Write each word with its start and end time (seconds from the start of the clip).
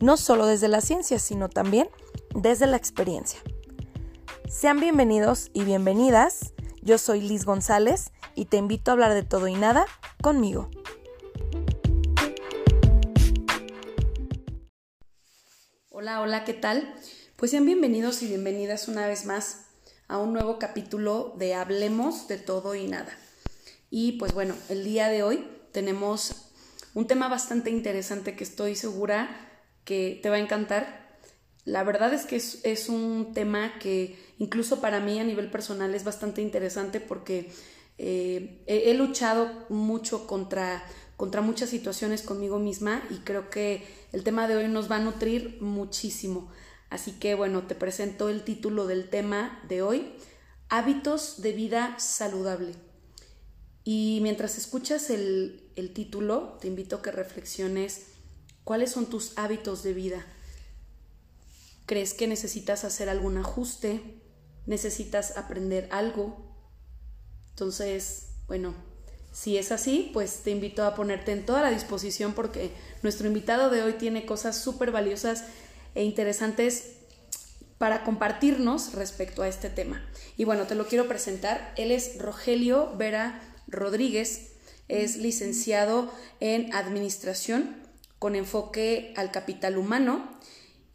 no 0.00 0.16
solo 0.16 0.46
desde 0.46 0.68
la 0.68 0.80
ciencia, 0.80 1.18
sino 1.18 1.48
también 1.48 1.88
desde 2.34 2.66
la 2.66 2.76
experiencia. 2.76 3.40
Sean 4.48 4.80
bienvenidos 4.80 5.50
y 5.52 5.64
bienvenidas. 5.64 6.52
Yo 6.82 6.98
soy 6.98 7.20
Liz 7.20 7.44
González 7.44 8.12
y 8.34 8.46
te 8.46 8.58
invito 8.58 8.90
a 8.90 8.92
hablar 8.92 9.14
de 9.14 9.22
todo 9.22 9.48
y 9.48 9.54
nada 9.54 9.86
conmigo. 10.22 10.70
Hola, 15.90 16.20
hola, 16.20 16.44
¿qué 16.44 16.54
tal? 16.54 16.94
Pues 17.36 17.50
sean 17.50 17.66
bienvenidos 17.66 18.22
y 18.22 18.28
bienvenidas 18.28 18.88
una 18.88 19.06
vez 19.06 19.24
más 19.24 19.66
a 20.08 20.18
un 20.18 20.32
nuevo 20.32 20.58
capítulo 20.58 21.34
de 21.36 21.54
Hablemos 21.54 22.28
de 22.28 22.36
todo 22.36 22.74
y 22.74 22.86
nada. 22.86 23.16
Y 23.90 24.12
pues 24.12 24.32
bueno, 24.32 24.54
el 24.68 24.84
día 24.84 25.08
de 25.08 25.22
hoy 25.22 25.48
tenemos 25.72 26.50
un 26.94 27.06
tema 27.06 27.28
bastante 27.28 27.70
interesante 27.70 28.36
que 28.36 28.44
estoy 28.44 28.76
segura 28.76 29.45
que 29.86 30.18
te 30.22 30.28
va 30.28 30.36
a 30.36 30.40
encantar. 30.40 31.16
La 31.64 31.82
verdad 31.82 32.12
es 32.12 32.26
que 32.26 32.36
es, 32.36 32.88
un 32.90 33.32
tema 33.32 33.78
que 33.78 34.18
incluso 34.38 34.80
para 34.82 35.00
mí 35.00 35.18
a 35.18 35.24
nivel 35.24 35.50
personal 35.50 35.94
es 35.94 36.04
bastante 36.04 36.42
interesante 36.42 37.00
porque 37.00 37.50
eh, 37.96 38.62
he, 38.66 38.92
luchado 38.94 39.50
mucho 39.70 40.26
contra, 40.26 40.84
contra 41.16 41.40
muchas 41.40 41.70
situaciones 41.70 42.22
conmigo 42.22 42.58
misma 42.58 43.02
y 43.10 43.14
creo 43.20 43.48
que 43.48 43.86
el 44.12 44.22
tema 44.22 44.46
de 44.46 44.56
hoy 44.56 44.68
nos 44.68 44.90
va 44.90 44.96
a 44.96 45.00
nutrir 45.00 45.58
muchísimo. 45.62 46.50
Así 46.90 47.12
que 47.12 47.34
bueno, 47.34 47.62
te 47.62 47.74
presento 47.74 48.28
el 48.28 48.42
título 48.42 48.86
del 48.86 49.08
tema 49.08 49.60
de 49.68 49.82
hoy, 49.82 50.12
hábitos 50.68 51.42
de 51.42 51.52
vida 51.52 51.98
saludable. 51.98 52.74
Y 53.82 54.18
mientras 54.22 54.58
escuchas 54.58 55.10
el, 55.10 55.70
el 55.76 55.92
título, 55.92 56.58
te 56.60 56.66
invito 56.66 56.96
a 56.96 57.02
que 57.02 57.12
reflexiones 57.12 58.15
cuáles 58.66 58.90
son 58.90 59.06
tus 59.06 59.32
hábitos 59.36 59.84
de 59.84 59.94
vida. 59.94 60.26
¿Crees 61.86 62.14
que 62.14 62.26
necesitas 62.26 62.82
hacer 62.82 63.08
algún 63.08 63.38
ajuste? 63.38 64.20
¿Necesitas 64.66 65.36
aprender 65.36 65.88
algo? 65.92 66.36
Entonces, 67.50 68.30
bueno, 68.48 68.74
si 69.32 69.56
es 69.56 69.70
así, 69.70 70.10
pues 70.12 70.40
te 70.42 70.50
invito 70.50 70.84
a 70.84 70.96
ponerte 70.96 71.30
en 71.30 71.46
toda 71.46 71.62
la 71.62 71.70
disposición 71.70 72.34
porque 72.34 72.72
nuestro 73.04 73.28
invitado 73.28 73.70
de 73.70 73.82
hoy 73.82 73.92
tiene 73.92 74.26
cosas 74.26 74.60
súper 74.60 74.90
valiosas 74.90 75.44
e 75.94 76.02
interesantes 76.02 76.94
para 77.78 78.02
compartirnos 78.02 78.94
respecto 78.94 79.44
a 79.44 79.48
este 79.48 79.70
tema. 79.70 80.04
Y 80.36 80.42
bueno, 80.42 80.66
te 80.66 80.74
lo 80.74 80.88
quiero 80.88 81.06
presentar. 81.06 81.72
Él 81.76 81.92
es 81.92 82.18
Rogelio 82.18 82.96
Vera 82.96 83.40
Rodríguez, 83.68 84.54
es 84.88 85.18
licenciado 85.18 86.12
en 86.40 86.74
Administración 86.74 87.85
con 88.18 88.36
enfoque 88.36 89.12
al 89.16 89.30
capital 89.30 89.78
humano. 89.78 90.30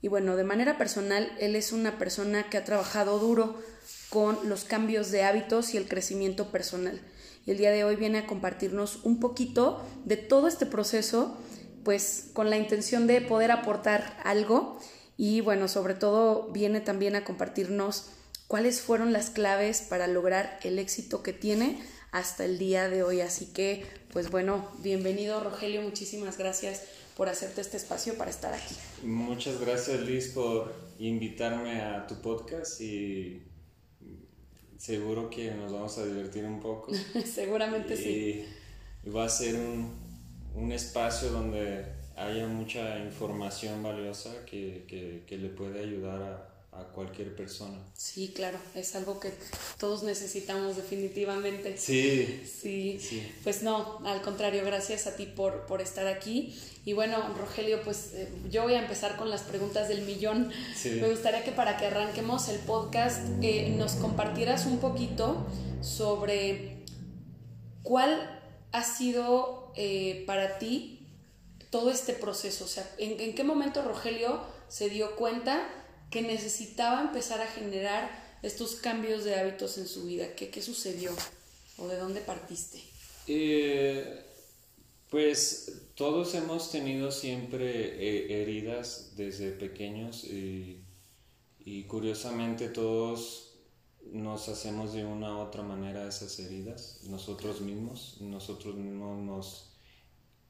Y 0.01 0.07
bueno, 0.07 0.35
de 0.35 0.43
manera 0.43 0.77
personal, 0.77 1.31
él 1.39 1.55
es 1.55 1.71
una 1.71 1.97
persona 1.97 2.49
que 2.49 2.57
ha 2.57 2.63
trabajado 2.63 3.19
duro 3.19 3.61
con 4.09 4.49
los 4.49 4.63
cambios 4.63 5.11
de 5.11 5.23
hábitos 5.23 5.73
y 5.73 5.77
el 5.77 5.87
crecimiento 5.87 6.51
personal. 6.51 7.01
Y 7.45 7.51
el 7.51 7.57
día 7.57 7.71
de 7.71 7.83
hoy 7.83 7.95
viene 7.95 8.19
a 8.19 8.27
compartirnos 8.27 9.03
un 9.03 9.19
poquito 9.19 9.83
de 10.05 10.17
todo 10.17 10.47
este 10.47 10.65
proceso 10.65 11.37
pues 11.83 12.29
con 12.33 12.49
la 12.49 12.57
intención 12.57 13.07
de 13.07 13.21
poder 13.21 13.51
aportar 13.51 14.17
algo 14.23 14.79
y 15.17 15.41
bueno, 15.41 15.67
sobre 15.67 15.93
todo 15.93 16.51
viene 16.51 16.81
también 16.81 17.15
a 17.15 17.23
compartirnos 17.23 18.07
cuáles 18.47 18.81
fueron 18.81 19.13
las 19.13 19.29
claves 19.29 19.81
para 19.81 20.07
lograr 20.07 20.59
el 20.63 20.77
éxito 20.79 21.23
que 21.23 21.33
tiene 21.33 21.81
hasta 22.11 22.45
el 22.45 22.57
día 22.57 22.89
de 22.89 23.03
hoy. 23.03 23.21
Así 23.21 23.47
que, 23.47 23.85
pues 24.11 24.29
bueno, 24.29 24.69
bienvenido 24.79 25.39
Rogelio, 25.39 25.81
muchísimas 25.81 26.37
gracias 26.37 26.83
por 27.21 27.29
hacerte 27.29 27.61
este 27.61 27.77
espacio 27.77 28.15
para 28.15 28.31
estar 28.31 28.51
aquí. 28.51 28.73
Muchas 29.03 29.61
gracias 29.61 30.01
Liz 30.01 30.29
por 30.29 30.73
invitarme 30.97 31.79
a 31.79 32.07
tu 32.07 32.15
podcast 32.15 32.81
y 32.81 33.43
seguro 34.79 35.29
que 35.29 35.51
nos 35.51 35.71
vamos 35.71 35.99
a 35.99 36.05
divertir 36.07 36.43
un 36.45 36.59
poco. 36.59 36.91
Seguramente 37.23 37.95
sí. 37.95 38.43
Y 39.05 39.09
va 39.11 39.25
a 39.25 39.29
ser 39.29 39.53
un, 39.53 39.93
un 40.55 40.71
espacio 40.71 41.29
donde 41.29 41.85
haya 42.15 42.47
mucha 42.47 42.97
información 42.97 43.83
valiosa 43.83 44.43
que, 44.47 44.85
que, 44.87 45.23
que 45.27 45.37
le 45.37 45.49
puede 45.49 45.79
ayudar 45.79 46.23
a, 46.23 46.50
a, 46.71 46.83
cualquier 46.93 47.35
persona. 47.35 47.77
Sí, 47.93 48.33
claro, 48.35 48.57
es 48.75 48.95
algo 48.95 49.19
que 49.19 49.31
todos 49.77 50.03
necesitamos 50.03 50.75
definitivamente. 50.77 51.77
Sí. 51.77 52.43
Sí. 52.45 52.99
sí. 52.99 53.31
Pues 53.43 53.63
no, 53.63 53.99
al 54.05 54.21
contrario, 54.21 54.63
gracias 54.65 55.07
a 55.07 55.15
ti 55.15 55.25
por, 55.25 55.65
por 55.65 55.81
estar 55.81 56.07
aquí. 56.07 56.57
Y 56.85 56.93
bueno, 56.93 57.33
Rogelio, 57.37 57.81
pues 57.83 58.11
eh, 58.13 58.29
yo 58.49 58.63
voy 58.63 58.73
a 58.73 58.79
empezar 58.79 59.17
con 59.17 59.29
las 59.29 59.41
preguntas 59.41 59.87
del 59.87 60.01
millón. 60.01 60.51
Sí. 60.75 60.91
Me 61.01 61.09
gustaría 61.09 61.43
que 61.43 61.51
para 61.51 61.77
que 61.77 61.87
arranquemos 61.87 62.49
el 62.49 62.59
podcast 62.59 63.21
eh, 63.41 63.73
nos 63.77 63.93
compartieras 63.93 64.65
un 64.65 64.79
poquito 64.79 65.45
sobre 65.81 66.85
cuál 67.83 68.39
ha 68.71 68.83
sido 68.83 69.71
eh, 69.75 70.23
para 70.25 70.57
ti 70.57 71.01
todo 71.69 71.89
este 71.89 72.13
proceso? 72.13 72.65
O 72.65 72.67
sea, 72.67 72.87
¿en, 72.97 73.33
qué 73.33 73.43
momento 73.43 73.81
Rogelio 73.81 74.41
se 74.67 74.89
dio 74.89 75.15
cuenta 75.15 75.67
que 76.11 76.21
necesitaba 76.21 77.01
empezar 77.01 77.41
a 77.41 77.47
generar 77.47 78.37
estos 78.43 78.75
cambios 78.75 79.23
de 79.23 79.35
hábitos 79.35 79.77
en 79.77 79.87
su 79.87 80.05
vida? 80.05 80.35
¿Qué, 80.35 80.49
qué 80.49 80.61
sucedió? 80.61 81.11
¿O 81.77 81.87
de 81.87 81.97
dónde 81.97 82.21
partiste? 82.21 82.79
Eh, 83.27 84.25
pues 85.09 85.83
todos 85.95 86.35
hemos 86.35 86.71
tenido 86.71 87.11
siempre 87.11 87.65
eh, 87.67 88.41
heridas 88.41 89.13
desde 89.15 89.51
pequeños 89.51 90.25
y, 90.25 90.83
y 91.59 91.83
curiosamente 91.83 92.69
todos 92.69 93.55
nos 94.11 94.49
hacemos 94.49 94.93
de 94.93 95.05
una 95.05 95.37
u 95.37 95.39
otra 95.39 95.63
manera 95.63 96.07
esas 96.07 96.37
heridas, 96.39 96.99
nosotros 97.03 97.61
mismos, 97.61 98.17
nosotros 98.19 98.75
mismos 98.75 99.19
nos 99.19 99.71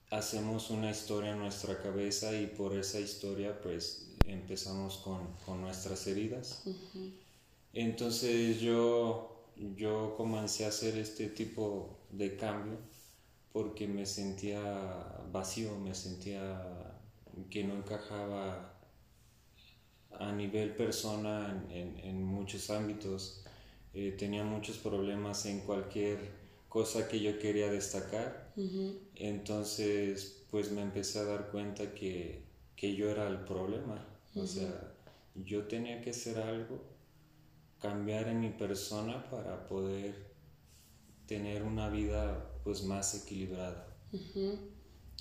hacemos 0.09 0.69
una 0.69 0.91
historia 0.91 1.31
en 1.31 1.39
nuestra 1.39 1.81
cabeza 1.81 2.33
y 2.33 2.47
por 2.47 2.75
esa 2.75 2.99
historia 2.99 3.61
pues 3.61 4.10
empezamos 4.25 4.97
con, 4.97 5.35
con 5.45 5.61
nuestras 5.61 6.05
heridas. 6.07 6.67
Entonces 7.73 8.59
yo, 8.59 9.45
yo 9.75 10.15
comencé 10.17 10.65
a 10.65 10.69
hacer 10.69 10.97
este 10.97 11.27
tipo 11.29 11.99
de 12.11 12.35
cambio 12.37 12.77
porque 13.53 13.87
me 13.87 14.05
sentía 14.05 14.61
vacío, 15.31 15.77
me 15.79 15.95
sentía 15.95 16.99
que 17.49 17.63
no 17.63 17.75
encajaba 17.75 18.73
a 20.19 20.31
nivel 20.31 20.75
persona 20.75 21.65
en, 21.71 21.97
en 21.99 22.23
muchos 22.23 22.69
ámbitos 22.69 23.43
eh, 23.93 24.15
tenía 24.17 24.43
muchos 24.43 24.77
problemas 24.77 25.45
en 25.45 25.61
cualquier 25.61 26.19
cosa 26.69 27.07
que 27.09 27.19
yo 27.21 27.39
quería 27.39 27.69
destacar. 27.71 28.53
Entonces, 29.15 30.45
pues 30.51 30.71
me 30.71 30.81
empecé 30.81 31.19
a 31.19 31.25
dar 31.25 31.51
cuenta 31.51 31.93
que, 31.93 32.43
que 32.75 32.95
yo 32.95 33.09
era 33.09 33.27
el 33.27 33.41
problema. 33.45 34.05
O 34.35 34.45
sea, 34.45 34.93
yo 35.35 35.67
tenía 35.67 36.01
que 36.01 36.11
hacer 36.11 36.39
algo, 36.39 36.81
cambiar 37.79 38.27
en 38.27 38.41
mi 38.41 38.49
persona 38.49 39.29
para 39.29 39.67
poder 39.67 40.31
tener 41.25 41.63
una 41.63 41.89
vida 41.89 42.51
pues 42.63 42.83
más 42.83 43.15
equilibrada. 43.15 43.87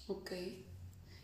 Ok. 0.08 0.32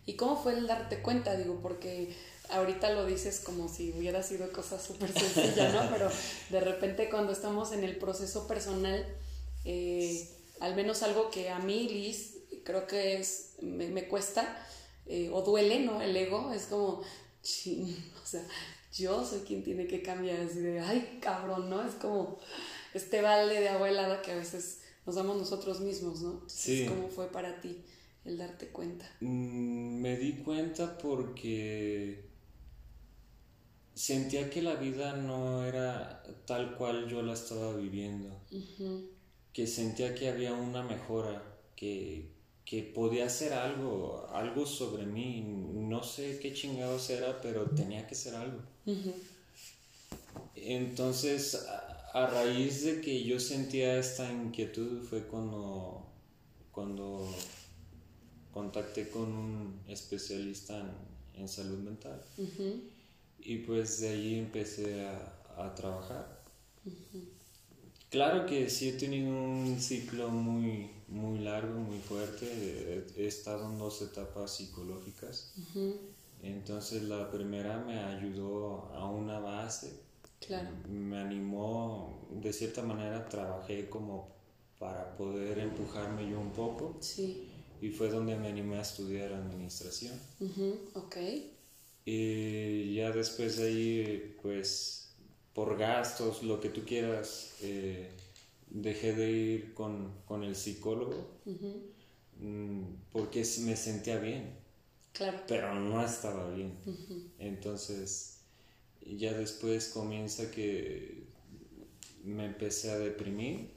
¿Y 0.07 0.15
cómo 0.15 0.41
fue 0.41 0.55
el 0.55 0.67
darte 0.67 1.03
cuenta? 1.03 1.37
Digo, 1.37 1.61
porque 1.61 2.15
ahorita 2.51 2.93
lo 2.93 3.05
dices 3.07 3.41
como 3.41 3.69
si 3.69 3.93
hubiera 3.93 4.23
sido 4.23 4.53
cosa 4.53 4.79
súper 4.79 5.13
sencilla, 5.13 5.73
¿no? 5.73 5.91
Pero 5.93 6.09
de 6.51 6.61
repente 6.61 7.11
cuando 7.11 7.33
estamos 7.33 7.73
en 7.73 7.83
el 7.83 7.97
proceso 7.97 8.47
personal, 8.47 9.05
eh, 9.65 10.29
al 10.61 10.77
menos 10.77 11.03
algo 11.03 11.31
que 11.31 11.51
a 11.51 11.59
mí, 11.59 11.89
Liz, 11.89 12.37
creo 12.65 12.87
que 12.87 13.19
es, 13.19 13.57
me, 13.61 14.07
cuesta 14.07 14.65
eh, 15.07 15.31
o 15.33 15.43
duele, 15.43 15.81
¿no? 15.81 16.01
El 16.01 16.17
ego 16.17 16.53
es 16.53 16.67
como, 16.67 17.03
o 18.23 18.27
sea, 18.27 18.47
yo 18.93 19.25
soy 19.25 19.41
quien 19.41 19.63
tiene 19.63 19.87
que 19.87 20.03
cambiar, 20.03 20.41
así 20.41 20.61
de, 20.61 20.81
ay, 20.81 21.19
cabrón, 21.21 21.71
¿no? 21.71 21.87
Es 21.87 21.95
como 21.95 22.39
este 22.95 23.23
balde 23.23 23.61
de 23.61 23.69
abuelada 23.69 24.23
que 24.23 24.33
a 24.33 24.37
veces 24.37 24.81
nos 25.05 25.15
damos 25.15 25.37
nosotros 25.37 25.81
mismos, 25.81 26.23
¿no? 26.23 26.43
sí. 26.49 26.87
¿Cómo 26.89 27.09
fue 27.09 27.31
para 27.31 27.61
ti 27.61 27.85
el 28.25 28.39
darte 28.39 28.69
cuenta? 28.69 29.09
Mm, 29.21 30.01
me 30.01 30.17
di 30.17 30.39
cuenta 30.39 30.99
porque 30.99 32.27
sentía 33.95 34.51
que 34.51 34.63
la 34.63 34.75
vida 34.75 35.17
no 35.17 35.65
era 35.65 36.23
tal 36.45 36.77
cual 36.77 37.09
yo 37.09 37.23
la 37.23 37.33
estaba 37.33 37.75
viviendo, 37.75 38.43
que 39.53 39.67
sentía 39.67 40.15
que 40.15 40.29
había 40.29 40.53
una 40.53 40.83
mejora, 40.83 41.43
que, 41.75 42.36
que 42.67 42.83
podía 42.83 43.27
hacer 43.27 43.53
algo, 43.53 44.29
algo 44.33 44.67
sobre 44.67 45.07
mí, 45.07 45.41
no 45.41 46.03
sé 46.03 46.41
qué 46.41 46.53
chingados 46.53 47.09
era, 47.11 47.41
pero 47.41 47.71
tenía 47.71 48.09
que 48.09 48.17
ser 48.17 48.35
algo. 48.35 48.59
Entonces, 50.57 51.65
a, 52.13 52.27
raíz 52.27 52.83
de 52.85 53.01
que 53.01 53.23
yo 53.23 53.39
sentía 53.39 53.99
esta 53.99 54.31
inquietud 54.33 55.05
fue 55.05 55.23
cuando, 55.29 56.09
cuando 56.73 57.33
contacté 58.53 59.11
con 59.11 59.33
un 59.33 59.81
especialista 59.87 60.93
en, 61.35 61.49
salud 61.49 61.79
mental. 61.79 62.21
Y 63.39 63.59
pues 63.59 64.01
de 64.01 64.09
ahí 64.09 64.39
empecé 64.41 65.07
a, 65.07 65.73
trabajar. 65.77 66.43
Claro 68.11 68.45
que 68.45 68.69
sí 68.69 68.89
he 68.89 68.93
tenido 68.95 69.31
un 69.31 69.79
ciclo 69.81 70.29
muy, 70.31 70.91
muy 71.09 71.39
largo, 71.41 71.79
muy 71.79 71.99
fuerte. 71.99 73.05
He, 73.17 73.27
estado 73.27 73.71
en 73.71 73.79
dos 73.79 74.03
etapas 74.03 74.57
psicológicas. 74.57 75.55
Entonces 76.43 77.03
la 77.05 77.31
primera 77.31 77.79
me 77.79 77.99
ayudó 77.99 78.91
a 78.95 79.11
una 79.11 79.39
base. 79.39 80.01
Claro. 80.47 80.69
Me 80.89 81.19
animó, 81.19 82.29
de 82.31 82.53
cierta 82.53 82.83
manera 82.83 83.29
trabajé 83.29 83.89
como 83.89 84.37
para 84.79 85.17
poder 85.17 85.59
empujarme 85.59 86.29
yo 86.29 86.39
un 86.39 86.53
poco. 86.53 86.97
Sí. 87.01 87.49
Y 87.81 87.91
fue 87.91 88.09
donde 88.09 88.37
me 88.37 88.49
animé 88.49 88.79
a 88.79 88.83
estudiar 88.83 89.33
administración. 89.33 90.19
Ok. 90.95 91.17
Y 92.05 92.95
ya 92.95 93.11
después 93.11 93.57
de 93.57 93.67
ahí, 93.67 94.37
pues, 94.41 95.15
por 95.53 95.77
gastos, 95.77 96.43
lo 96.43 96.61
que 96.61 96.69
tú 96.69 96.85
quieras, 96.85 97.55
eh, 97.63 98.11
dejé 98.69 99.13
de 99.15 99.31
ir 99.31 99.75
con, 99.75 100.13
con 100.25 100.45
el 100.45 100.57
psicólogo 100.57 101.39
mm, 102.39 102.83
porque 103.13 103.45
me 103.61 103.77
sentía 103.77 104.19
bien. 104.19 104.59
Claro. 105.13 105.39
Pero 105.49 105.75
no 105.75 106.05
estaba 106.05 106.51
bien. 106.51 106.73
Entonces, 107.39 108.41
ya 109.01 109.33
después 109.33 109.89
comienza 109.89 110.51
que 110.51 111.25
me 112.23 112.45
empecé 112.45 112.91
a 112.91 112.99
deprimir 112.99 113.71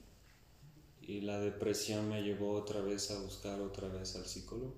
y 1.00 1.22
la 1.22 1.40
depresión 1.40 2.08
me 2.08 2.22
llevó 2.22 2.52
otra 2.52 2.82
vez 2.82 3.10
a 3.10 3.20
buscar 3.20 3.60
otra 3.60 3.88
vez 3.88 4.16
al 4.16 4.26
psicólogo. 4.26 4.74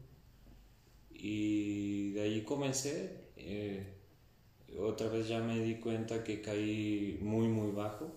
Y 1.10 2.12
de 2.12 2.22
ahí 2.22 2.42
comencé 2.42 3.22
eh, 3.36 3.86
otra 4.78 5.08
vez 5.08 5.28
ya 5.28 5.40
me 5.40 5.58
di 5.60 5.76
cuenta 5.76 6.24
que 6.24 6.40
caí 6.40 7.18
muy, 7.20 7.48
muy 7.48 7.72
bajo. 7.72 8.12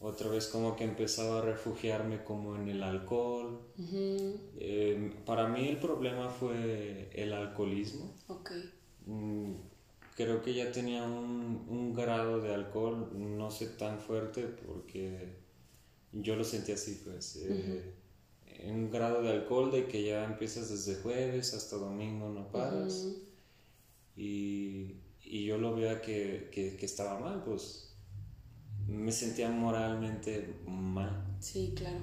Otra 0.00 0.28
vez 0.30 0.46
como 0.46 0.76
que 0.76 0.84
empezaba 0.84 1.38
a 1.38 1.42
refugiarme 1.42 2.22
como 2.22 2.56
en 2.56 2.68
el 2.68 2.82
alcohol. 2.82 3.60
Eh, 4.58 5.12
para 5.26 5.48
mí 5.48 5.68
el 5.68 5.78
problema 5.78 6.28
fue 6.28 7.10
el 7.12 7.32
alcoholismo. 7.32 8.14
Mm, 9.06 9.54
creo 10.14 10.42
que 10.42 10.54
ya 10.54 10.70
tenía 10.70 11.02
un, 11.02 11.66
un, 11.68 11.94
grado 11.94 12.40
de 12.40 12.54
alcohol, 12.54 13.10
no 13.14 13.50
sé 13.50 13.66
tan 13.66 13.98
fuerte 13.98 14.44
porque 14.44 15.36
yo 16.12 16.36
lo 16.36 16.44
sentí 16.44 16.72
así, 16.72 17.02
pues. 17.04 17.36
Eh, 17.42 17.94
un 18.66 18.90
grado 18.90 19.22
de 19.22 19.30
alcohol 19.30 19.70
de 19.70 19.86
que 19.86 20.04
ya 20.04 20.24
empiezas 20.24 20.70
desde 20.70 21.00
jueves 21.02 21.54
hasta 21.54 21.76
domingo, 21.76 22.28
no 22.28 22.52
paras 22.52 23.06
y, 24.16 24.96
y 25.22 25.46
yo 25.46 25.58
lo 25.58 25.74
veía 25.74 26.02
que, 26.02 26.50
que, 26.52 26.76
que, 26.76 26.86
estaba 26.86 27.18
mal, 27.18 27.42
pues 27.44 27.89
me 28.90 29.12
sentía 29.12 29.48
moralmente 29.48 30.60
mal. 30.66 31.36
Sí, 31.40 31.72
claro. 31.76 32.00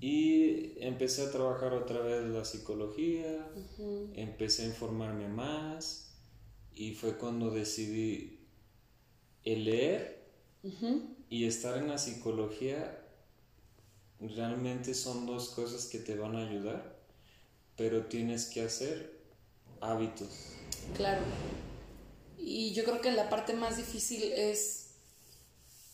Y 0.00 0.82
empecé 0.82 1.26
a 1.26 1.30
trabajar 1.30 1.74
otra 1.74 2.00
vez 2.00 2.24
la 2.26 2.44
psicología, 2.44 3.50
empecé 4.14 4.62
a 4.62 4.66
informarme 4.66 5.28
más 5.28 6.16
y 6.74 6.94
fue 6.94 7.18
cuando 7.18 7.50
decidí 7.50 8.46
el 9.44 9.64
leer 9.64 10.30
y 11.28 11.44
estar 11.44 11.76
en 11.76 11.88
la 11.88 11.98
psicología 11.98 13.00
realmente 14.20 14.94
son 14.94 15.26
dos 15.26 15.50
cosas 15.50 15.86
que 15.86 15.98
te 15.98 16.14
van 16.16 16.36
a 16.36 16.46
ayudar, 16.48 16.96
pero 17.76 18.06
tienes 18.06 18.46
que 18.46 18.62
hacer 18.62 19.20
hábitos. 19.80 20.54
Claro. 20.96 21.22
Y 22.42 22.72
yo 22.72 22.84
creo 22.84 23.00
que 23.00 23.12
la 23.12 23.28
parte 23.28 23.54
más 23.54 23.76
difícil 23.76 24.32
es 24.32 24.86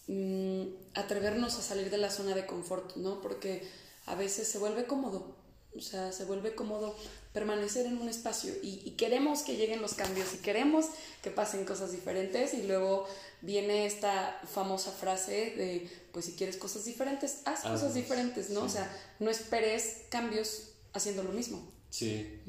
mm, 0.08 0.64
atrevernos 0.94 1.58
a 1.58 1.62
salir 1.62 1.90
de 1.90 1.98
la 1.98 2.10
zona 2.10 2.34
de 2.34 2.46
confort, 2.46 2.96
¿no? 2.96 3.20
Porque 3.20 3.66
a 4.06 4.14
veces 4.14 4.48
se 4.48 4.58
vuelve 4.58 4.86
cómodo, 4.86 5.36
o 5.76 5.80
sea, 5.80 6.12
se 6.12 6.24
vuelve 6.24 6.54
cómodo 6.54 6.96
permanecer 7.32 7.86
en 7.86 7.98
un 7.98 8.08
espacio 8.08 8.54
y, 8.62 8.80
y, 8.84 8.92
queremos 8.92 9.42
que 9.42 9.56
lleguen 9.56 9.82
los 9.82 9.92
cambios 9.92 10.32
y 10.32 10.38
queremos 10.38 10.86
que 11.22 11.30
pasen 11.30 11.66
cosas 11.66 11.92
diferentes 11.92 12.54
y 12.54 12.62
luego 12.62 13.06
viene 13.42 13.84
esta 13.84 14.40
famosa 14.46 14.90
frase 14.90 15.52
de, 15.56 15.90
pues 16.12 16.24
si 16.24 16.32
quieres 16.32 16.56
cosas 16.56 16.84
diferentes, 16.84 17.42
haz 17.44 17.60
cosas 17.62 17.94
diferentes, 17.94 18.50
¿no? 18.50 18.62
O 18.62 18.68
sea, 18.68 18.90
no 19.18 19.30
esperes 19.30 20.04
cambios 20.08 20.70
haciendo 20.94 21.22
lo 21.22 21.32
mismo. 21.32 21.70
Sí. 21.90 22.40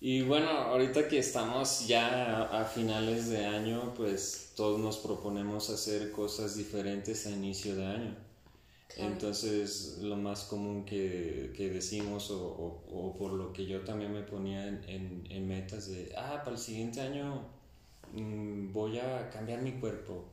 Y 0.00 0.22
bueno, 0.22 0.48
ahorita 0.50 1.08
que 1.08 1.18
estamos 1.18 1.88
ya 1.88 2.42
a, 2.42 2.64
finales 2.64 3.30
de 3.30 3.46
año, 3.46 3.94
pues 3.96 4.52
todos 4.54 4.78
nos 4.78 4.98
proponemos 4.98 5.70
hacer 5.70 6.12
cosas 6.12 6.56
diferentes 6.56 7.26
a 7.26 7.30
inicio 7.30 7.74
de 7.76 7.86
año. 7.86 8.16
Entonces, 8.98 9.98
lo 10.02 10.16
más 10.16 10.44
común 10.44 10.84
que, 10.84 11.52
que 11.54 11.70
decimos 11.70 12.30
o, 12.30 12.82
o, 12.90 13.14
por 13.18 13.32
lo 13.32 13.52
que 13.52 13.66
yo 13.66 13.82
también 13.82 14.12
me 14.12 14.22
ponía 14.22 14.66
en, 14.68 15.26
en, 15.28 15.48
metas 15.48 15.90
de, 15.90 16.14
ah, 16.16 16.40
para 16.42 16.52
el 16.52 16.58
siguiente 16.58 17.02
año 17.02 17.42
mm, 18.14 18.72
voy 18.72 18.98
a 18.98 19.28
cambiar 19.30 19.60
mi 19.60 19.72
cuerpo. 19.72 20.24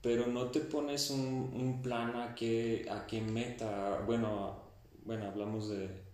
Pero 0.00 0.26
no 0.26 0.50
te 0.50 0.60
pones 0.60 1.10
un, 1.10 1.50
un, 1.52 1.82
plan 1.82 2.14
a 2.16 2.34
qué, 2.34 2.86
a 2.90 3.06
qué 3.06 3.20
meta, 3.20 4.02
bueno, 4.06 4.56
bueno, 5.04 5.26
hablamos 5.26 5.68
de, 5.68 6.05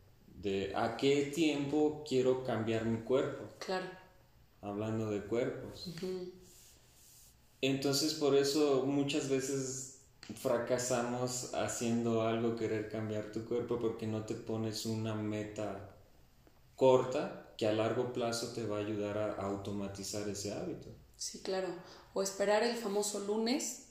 de 0.43 0.73
a 0.75 0.97
qué 0.97 1.31
tiempo 1.35 2.05
quiero 2.07 2.45
cambiar 2.45 2.85
mi 2.85 2.99
cuerpo. 3.03 3.45
Claro. 3.59 3.87
Hablando 4.61 5.11
de 5.11 5.23
cuerpos. 5.23 5.89
Entonces 7.61 8.15
por 8.15 8.35
eso 8.35 8.85
muchas 8.87 9.29
veces 9.29 10.01
fracasamos 10.37 11.55
haciendo 11.55 12.23
algo, 12.23 12.57
querer 12.57 12.89
cambiar 12.89 13.33
tu 13.33 13.45
cuerpo, 13.45 13.79
porque 13.79 14.07
no 14.07 14.25
te 14.25 14.35
pones 14.35 14.87
una 14.87 15.15
meta 15.15 15.97
corta 16.77 17.55
que 17.57 17.67
a 17.67 17.73
largo 17.73 18.13
plazo 18.13 18.53
te 18.53 18.67
va 18.67 18.79
a 18.79 18.81
ayudar 18.81 19.19
a 19.19 19.35
automatizar 19.43 20.29
ese 20.29 20.53
hábito. 20.53 20.89
Sí, 21.17 21.41
claro. 21.41 21.69
O 22.15 22.23
esperar 22.23 22.63
el 22.63 22.77
famoso 22.77 23.21
lunes 23.21 23.87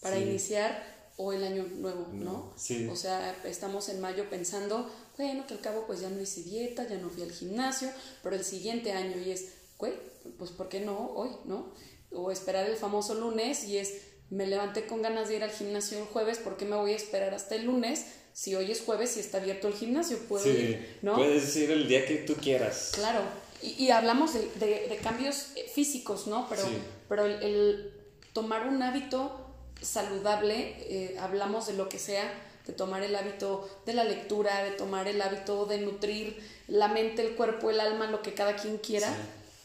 para 0.00 0.18
iniciar 0.18 0.95
o 1.16 1.32
el 1.32 1.44
año 1.44 1.64
nuevo, 1.76 2.08
¿no? 2.12 2.52
Sí. 2.56 2.88
O 2.88 2.96
sea, 2.96 3.36
estamos 3.44 3.88
en 3.88 4.00
mayo 4.00 4.28
pensando, 4.28 4.90
bueno, 5.16 5.46
que 5.46 5.54
al 5.54 5.60
cabo 5.60 5.84
pues 5.86 6.00
ya 6.00 6.10
no 6.10 6.20
hice 6.20 6.42
dieta, 6.42 6.86
ya 6.86 6.98
no 6.98 7.08
fui 7.08 7.22
al 7.22 7.32
gimnasio, 7.32 7.88
pero 8.22 8.36
el 8.36 8.44
siguiente 8.44 8.92
año 8.92 9.16
y 9.18 9.30
es, 9.30 9.46
güey, 9.78 9.94
pues 10.38 10.50
¿por 10.50 10.68
qué 10.68 10.80
no 10.80 11.12
hoy, 11.14 11.30
no? 11.46 11.72
O 12.12 12.30
esperar 12.30 12.68
el 12.68 12.76
famoso 12.76 13.14
lunes 13.14 13.64
y 13.64 13.78
es, 13.78 13.94
me 14.28 14.46
levanté 14.46 14.86
con 14.86 15.00
ganas 15.00 15.28
de 15.28 15.36
ir 15.36 15.44
al 15.44 15.50
gimnasio 15.50 15.98
el 15.98 16.04
jueves, 16.04 16.38
¿por 16.38 16.56
qué 16.56 16.66
me 16.66 16.76
voy 16.76 16.92
a 16.92 16.96
esperar 16.96 17.32
hasta 17.32 17.54
el 17.54 17.64
lunes? 17.64 18.04
Si 18.34 18.54
hoy 18.54 18.70
es 18.70 18.82
jueves 18.82 19.16
y 19.16 19.20
está 19.20 19.38
abierto 19.38 19.68
el 19.68 19.74
gimnasio, 19.74 20.18
puedo 20.28 20.44
sí, 20.44 20.78
¿no? 21.00 21.14
Puedes 21.14 21.56
ir 21.56 21.70
el 21.70 21.88
día 21.88 22.04
que 22.06 22.16
tú 22.16 22.34
quieras. 22.34 22.90
Claro, 22.94 23.20
y, 23.62 23.88
hablamos 23.88 24.34
de, 24.34 24.40
de, 24.60 24.98
cambios 25.02 25.46
físicos, 25.72 26.26
¿no? 26.26 26.46
Pero, 26.50 26.62
pero 27.08 27.24
el 27.24 27.90
tomar 28.34 28.68
un 28.68 28.82
hábito 28.82 29.45
saludable, 29.80 30.76
eh, 30.88 31.16
hablamos 31.18 31.66
de 31.66 31.74
lo 31.74 31.88
que 31.88 31.98
sea, 31.98 32.32
de 32.66 32.72
tomar 32.72 33.02
el 33.02 33.14
hábito 33.14 33.68
de 33.86 33.94
la 33.94 34.04
lectura, 34.04 34.64
de 34.64 34.72
tomar 34.72 35.06
el 35.06 35.20
hábito 35.22 35.66
de 35.66 35.78
nutrir 35.78 36.36
la 36.66 36.88
mente, 36.88 37.24
el 37.24 37.36
cuerpo, 37.36 37.70
el 37.70 37.80
alma, 37.80 38.10
lo 38.10 38.22
que 38.22 38.34
cada 38.34 38.56
quien 38.56 38.78
quiera. 38.78 39.14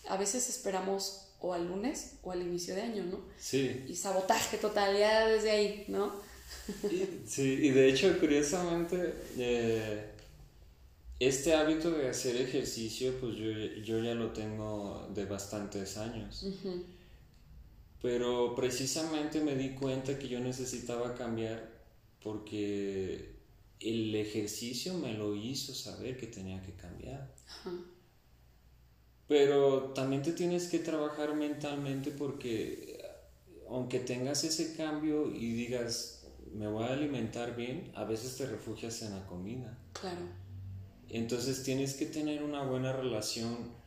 A 0.07 0.17
veces 0.17 0.49
esperamos 0.49 1.27
o 1.39 1.53
al 1.53 1.67
lunes 1.67 2.13
o 2.21 2.31
al 2.31 2.41
inicio 2.41 2.75
de 2.75 2.83
año, 2.83 3.03
¿no? 3.03 3.19
Sí. 3.39 3.85
Y 3.87 3.95
sabotaje 3.95 4.57
total, 4.57 4.97
ya 4.97 5.27
desde 5.27 5.51
ahí, 5.51 5.85
¿no? 5.87 6.13
sí, 7.25 7.59
y 7.61 7.69
de 7.71 7.89
hecho, 7.89 8.17
curiosamente, 8.19 9.15
eh, 9.37 10.05
este 11.19 11.55
hábito 11.55 11.91
de 11.91 12.09
hacer 12.09 12.35
ejercicio, 12.35 13.13
pues 13.19 13.35
yo, 13.35 13.51
yo, 13.83 14.03
ya 14.03 14.13
lo 14.13 14.31
tengo 14.31 15.07
de 15.13 15.25
bastantes 15.25 15.97
años. 15.97 16.45
Pero 18.01 18.55
precisamente 18.55 19.41
me 19.41 19.55
di 19.55 19.71
cuenta 19.71 20.17
que 20.17 20.27
yo 20.27 20.39
necesitaba 20.39 21.13
cambiar 21.13 21.69
porque 22.23 23.35
el 23.79 24.15
ejercicio 24.15 24.93
me 24.95 25.13
lo 25.13 25.35
hizo 25.35 25.73
saber 25.73 26.17
que 26.17 26.27
tenía 26.27 26.61
que 26.61 26.73
cambiar. 26.73 27.33
Pero 29.27 29.91
también 29.93 30.21
te 30.23 30.33
tienes 30.33 30.67
que 30.67 30.79
trabajar 30.79 31.35
mentalmente 31.35 32.11
porque 32.11 33.01
aunque 33.69 33.99
tengas 33.99 34.43
ese 34.43 34.75
cambio 34.75 35.33
y 35.33 35.53
digas, 35.53 36.27
me 36.53 36.67
voy 36.67 36.83
a 36.83 36.93
alimentar 36.93 37.55
bien, 37.55 37.91
a 37.95 38.03
veces 38.03 38.35
te 38.37 38.45
refugias 38.45 39.01
en 39.01 39.11
la 39.11 39.25
comida. 39.27 39.77
Claro. 39.93 40.27
Entonces 41.09 41.63
tienes 41.63 41.95
que 41.95 42.05
tener 42.05 42.43
una 42.43 42.63
buena 42.63 42.93
relación 42.93 43.80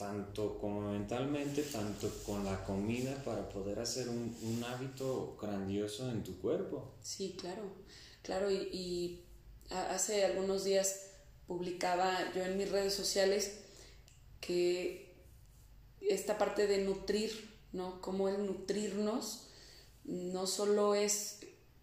tanto 0.00 0.58
como 0.58 0.92
mentalmente, 0.92 1.62
tanto 1.62 2.10
con 2.24 2.42
la 2.42 2.64
comida 2.64 3.22
para 3.22 3.46
poder 3.50 3.78
hacer 3.78 4.08
un, 4.08 4.34
un 4.42 4.64
hábito 4.64 5.36
grandioso 5.38 6.10
en 6.10 6.24
tu 6.24 6.40
cuerpo. 6.40 6.94
Sí, 7.02 7.36
claro, 7.38 7.64
claro. 8.22 8.50
Y, 8.50 8.56
y 8.72 9.24
hace 9.68 10.24
algunos 10.24 10.64
días 10.64 11.10
publicaba 11.46 12.32
yo 12.34 12.42
en 12.42 12.56
mis 12.56 12.70
redes 12.70 12.94
sociales 12.94 13.58
que 14.40 15.14
esta 16.00 16.38
parte 16.38 16.66
de 16.66 16.78
nutrir, 16.78 17.50
¿no? 17.72 18.00
Como 18.00 18.30
el 18.30 18.46
nutrirnos 18.46 19.48
no 20.04 20.46
solo 20.46 20.94
es 20.94 21.40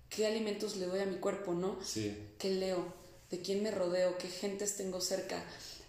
qué 0.09 0.25
alimentos 0.25 0.75
le 0.77 0.87
doy 0.87 1.01
a 1.01 1.05
mi 1.05 1.17
cuerpo, 1.17 1.53
¿no? 1.53 1.77
Sí. 1.83 2.17
¿Qué 2.39 2.49
leo? 2.49 2.83
¿De 3.29 3.41
quién 3.41 3.61
me 3.61 3.69
rodeo? 3.69 4.17
¿Qué 4.17 4.27
gentes 4.27 4.75
tengo 4.75 5.01
cerca? 5.01 5.43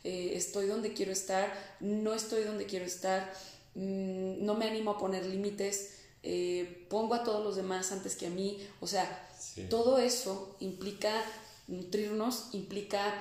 Eh, 0.05 0.33
¿Estoy 0.35 0.67
donde 0.67 0.93
quiero 0.93 1.12
estar? 1.12 1.52
¿No 1.81 2.14
estoy 2.14 2.45
donde 2.45 2.67
quiero 2.67 2.85
estar? 2.85 3.33
Mm, 3.75 4.45
¿No 4.45 4.55
me 4.55 4.67
animo 4.67 4.93
a 4.93 4.99
poner 4.99 5.26
límites? 5.26 5.95
Eh, 6.23 6.87
¿Pongo 6.90 7.14
a 7.14 7.25
todos 7.25 7.45
los 7.45 7.57
demás 7.57 7.93
antes 7.93 8.17
que 8.17 8.26
a 8.26 8.31
mí? 8.31 8.59
O 8.81 8.87
sea, 8.87 9.28
todo 9.71 9.99
eso 9.99 10.57
implica 10.61 11.12
nutrirnos, 11.69 12.49
implica 12.52 13.14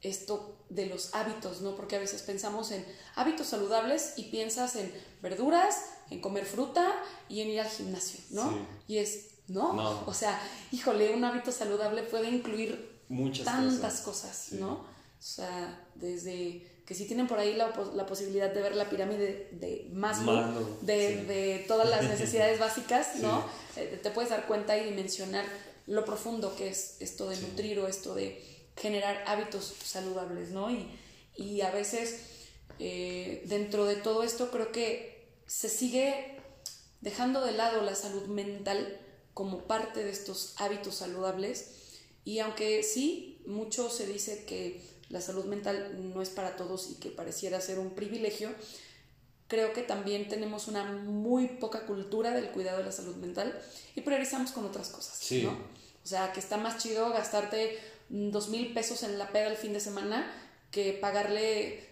esto 0.00 0.56
de 0.68 0.86
los 0.86 1.14
hábitos, 1.14 1.60
¿no? 1.60 1.76
Porque 1.76 1.96
a 1.96 1.98
veces 1.98 2.22
pensamos 2.22 2.70
en 2.72 2.84
hábitos 3.14 3.46
saludables 3.46 4.14
y 4.16 4.24
piensas 4.24 4.76
en 4.76 4.92
verduras, 5.22 5.76
en 6.10 6.20
comer 6.20 6.44
fruta 6.44 6.94
y 7.28 7.40
en 7.40 7.48
ir 7.48 7.60
al 7.60 7.68
gimnasio, 7.68 8.20
¿no? 8.30 8.66
Y 8.88 8.98
es, 8.98 9.28
¿no? 9.48 10.02
O 10.06 10.14
sea, 10.14 10.40
híjole, 10.72 11.14
un 11.14 11.24
hábito 11.24 11.52
saludable 11.52 12.02
puede 12.02 12.30
incluir 12.30 12.96
Muchas 13.08 13.44
tantas 13.44 14.00
cosas, 14.00 14.52
¿no? 14.52 14.84
O 15.26 15.28
sea, 15.28 15.84
desde 15.96 16.64
que 16.86 16.94
si 16.94 17.04
tienen 17.04 17.26
por 17.26 17.40
ahí 17.40 17.54
la, 17.54 17.74
la 17.94 18.06
posibilidad 18.06 18.48
de 18.48 18.62
ver 18.62 18.76
la 18.76 18.88
pirámide 18.88 19.48
de 19.50 19.90
Maslow, 19.92 20.78
de, 20.82 21.24
de, 21.24 21.64
todas 21.66 21.90
las 21.90 22.04
necesidades 22.08 22.60
básicas, 22.60 23.16
¿no? 23.16 23.44
Eh, 23.76 23.98
te 24.00 24.10
puedes 24.10 24.30
dar 24.30 24.46
cuenta 24.46 24.78
y 24.78 24.84
dimensionar 24.84 25.44
lo 25.88 26.04
profundo 26.04 26.54
que 26.54 26.68
es 26.68 26.98
esto 27.00 27.28
de 27.28 27.40
nutrir 27.40 27.80
o 27.80 27.88
esto 27.88 28.14
de 28.14 28.40
generar 28.76 29.24
hábitos 29.26 29.74
saludables, 29.84 30.50
¿no? 30.50 30.70
Y, 30.70 30.88
y 31.34 31.60
a 31.62 31.72
veces 31.72 32.20
eh, 32.78 33.42
dentro 33.46 33.84
de 33.84 33.96
todo 33.96 34.22
esto 34.22 34.52
creo 34.52 34.70
que 34.70 35.26
se 35.48 35.68
sigue 35.68 36.38
dejando 37.00 37.44
de 37.44 37.50
lado 37.50 37.82
la 37.82 37.96
salud 37.96 38.26
mental 38.28 39.00
como 39.34 39.64
parte 39.64 40.04
de 40.04 40.10
estos 40.10 40.54
hábitos 40.58 40.94
saludables 40.94 41.72
y 42.24 42.38
aunque 42.38 42.84
sí, 42.84 43.42
mucho 43.46 43.90
se 43.90 44.06
dice 44.06 44.44
que 44.44 44.95
la 45.08 45.20
salud 45.20 45.44
mental 45.44 46.12
no 46.14 46.22
es 46.22 46.30
para 46.30 46.56
todos 46.56 46.90
y 46.90 46.94
que 46.94 47.10
pareciera 47.10 47.60
ser 47.60 47.78
un 47.78 47.90
privilegio, 47.90 48.50
creo 49.48 49.72
que 49.72 49.82
también 49.82 50.28
tenemos 50.28 50.68
una 50.68 50.84
muy 50.84 51.46
poca 51.46 51.86
cultura 51.86 52.32
del 52.32 52.50
cuidado 52.50 52.78
de 52.78 52.84
la 52.84 52.92
salud 52.92 53.16
mental 53.16 53.58
y 53.94 54.00
priorizamos 54.00 54.50
con 54.50 54.64
otras 54.64 54.88
cosas, 54.88 55.20
¿no? 55.42 55.50
O 56.04 56.08
sea, 56.08 56.32
que 56.32 56.40
está 56.40 56.56
más 56.56 56.82
chido 56.82 57.10
gastarte 57.10 57.78
dos 58.08 58.48
mil 58.48 58.72
pesos 58.72 59.02
en 59.02 59.18
la 59.18 59.30
peda 59.32 59.48
el 59.48 59.56
fin 59.56 59.72
de 59.72 59.80
semana 59.80 60.32
que 60.70 60.92
pagarle 60.92 61.84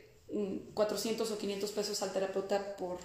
400 0.75 1.29
mm, 1.29 1.33
o 1.33 1.39
500 1.39 1.71
pesos 1.73 2.03
al 2.03 2.13
terapeuta 2.13 2.77
por, 2.77 2.99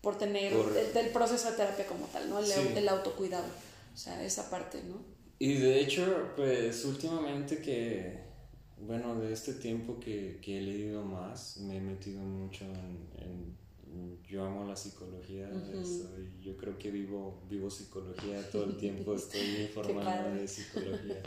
por 0.00 0.18
tener 0.18 0.52
El, 0.52 1.08
proceso 1.10 1.50
de 1.50 1.56
terapia 1.56 1.86
como 1.86 2.06
tal, 2.06 2.28
¿no? 2.28 2.38
El, 2.38 2.88
autocuidado. 2.88 3.46
O 3.92 3.96
sea, 3.96 4.22
esa 4.24 4.50
parte, 4.50 4.82
¿no? 4.82 5.02
Y 5.38 5.54
de 5.54 5.80
hecho, 5.80 6.32
pues 6.36 6.84
últimamente 6.84 7.60
que, 7.60 8.23
bueno, 8.78 9.18
de 9.20 9.32
este 9.32 9.54
tiempo 9.54 9.98
que, 10.00 10.38
que 10.42 10.58
he 10.58 10.62
leído 10.62 11.04
más, 11.04 11.58
me 11.58 11.76
he 11.78 11.80
metido 11.80 12.20
mucho 12.20 12.64
en, 12.64 13.54
yo 14.28 14.44
amo 14.44 14.64
la 14.64 14.74
psicología, 14.74 15.48
yo 16.40 16.56
creo 16.56 16.76
que 16.76 16.90
vivo, 16.90 17.42
vivo 17.48 17.70
psicología 17.70 18.50
todo 18.50 18.64
el 18.64 18.76
tiempo, 18.76 19.14
estoy 19.16 19.62
informando 19.62 20.34
de 20.34 20.48
psicología. 20.48 21.22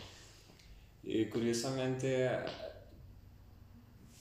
Y 1.04 1.26
curiosamente, 1.28 2.30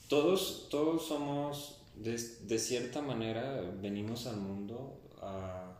todos, 0.07 0.69
todos 0.69 1.05
somos, 1.05 1.81
de, 1.95 2.17
de, 2.17 2.59
cierta 2.59 3.01
manera, 3.01 3.59
venimos 3.81 4.25
al 4.27 4.37
mundo 4.37 5.01
a, 5.21 5.77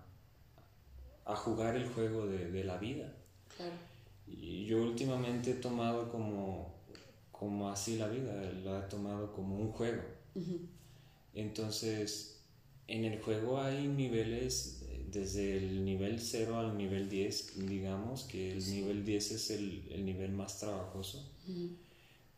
a 1.24 1.36
jugar 1.36 1.78
el 1.78 1.88
juego 1.88 2.28
de, 2.28 2.52
de 2.52 2.64
la 2.66 2.78
vida. 2.78 3.16
Claro. 3.56 3.76
Y 4.28 4.66
yo 4.66 4.82
últimamente 4.84 5.52
he 5.52 5.56
tomado 5.56 6.10
como, 6.12 6.76
como 7.40 7.70
así 7.70 7.98
la 7.98 8.08
vida, 8.08 8.34
lo 8.64 8.80
he 8.80 8.82
tomado 8.88 9.32
como 9.34 9.60
un 9.60 9.72
juego. 9.72 10.02
Entonces, 11.34 12.42
en 12.88 13.06
el 13.06 13.22
juego 13.22 13.62
hay 13.62 13.88
niveles 13.88 14.86
desde 15.12 15.58
el 15.58 15.86
nivel 15.86 16.20
0 16.20 16.58
al 16.58 16.78
nivel 16.78 17.10
10, 17.10 17.68
digamos 17.68 18.24
que 18.24 18.52
el 18.52 18.72
nivel 18.72 19.06
10 19.06 19.32
es 19.32 19.50
el, 19.52 19.88
el, 19.92 20.06
nivel 20.06 20.32
más 20.32 20.60
trabajoso, 20.60 21.32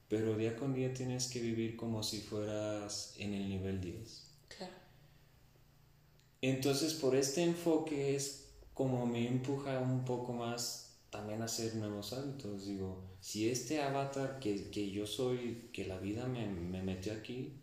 pero 0.08 0.38
día 0.38 0.56
con 0.56 0.74
día 0.74 0.94
tienes 0.94 1.29
que 1.29 1.41
vivir 1.41 1.75
como 1.75 2.03
si 2.03 2.20
fueras 2.20 3.15
en 3.18 3.34
el 3.34 3.50
nivel 3.50 3.82
10. 3.82 4.24
Claro. 4.58 4.74
Entonces, 6.41 6.94
por 6.94 7.15
este 7.15 7.44
enfoque 7.44 8.15
es 8.15 8.50
como 8.74 9.06
me 9.06 9.27
empuja 9.27 9.79
un 9.79 10.06
poco 10.06 10.34
más 10.34 10.98
también 11.10 11.41
a 11.41 11.46
hacer 11.46 11.75
nuevos 11.75 12.13
hábitos. 12.13 12.65
Digo, 12.65 13.09
si 13.19 13.49
este 13.49 13.81
avatar 13.81 14.39
que, 14.39 14.69
que 14.69 14.91
yo 14.91 15.05
soy, 15.05 15.69
que 15.73 15.85
la 15.85 15.99
vida 15.99 16.27
me, 16.27 16.47
me 16.47 16.81
metió 16.81 17.13
aquí, 17.13 17.53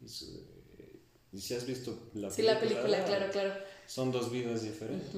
y 1.32 1.38
si 1.38 1.54
has 1.54 1.66
visto 1.66 1.90
la 2.14 2.28
película. 2.28 2.30
Sí, 2.30 2.42
la 2.42 2.60
película, 2.60 3.04
claro, 3.04 3.30
claro 3.30 3.54
son 3.86 4.12
dos 4.12 4.30
vidas 4.30 4.62
diferentes. 4.62 5.10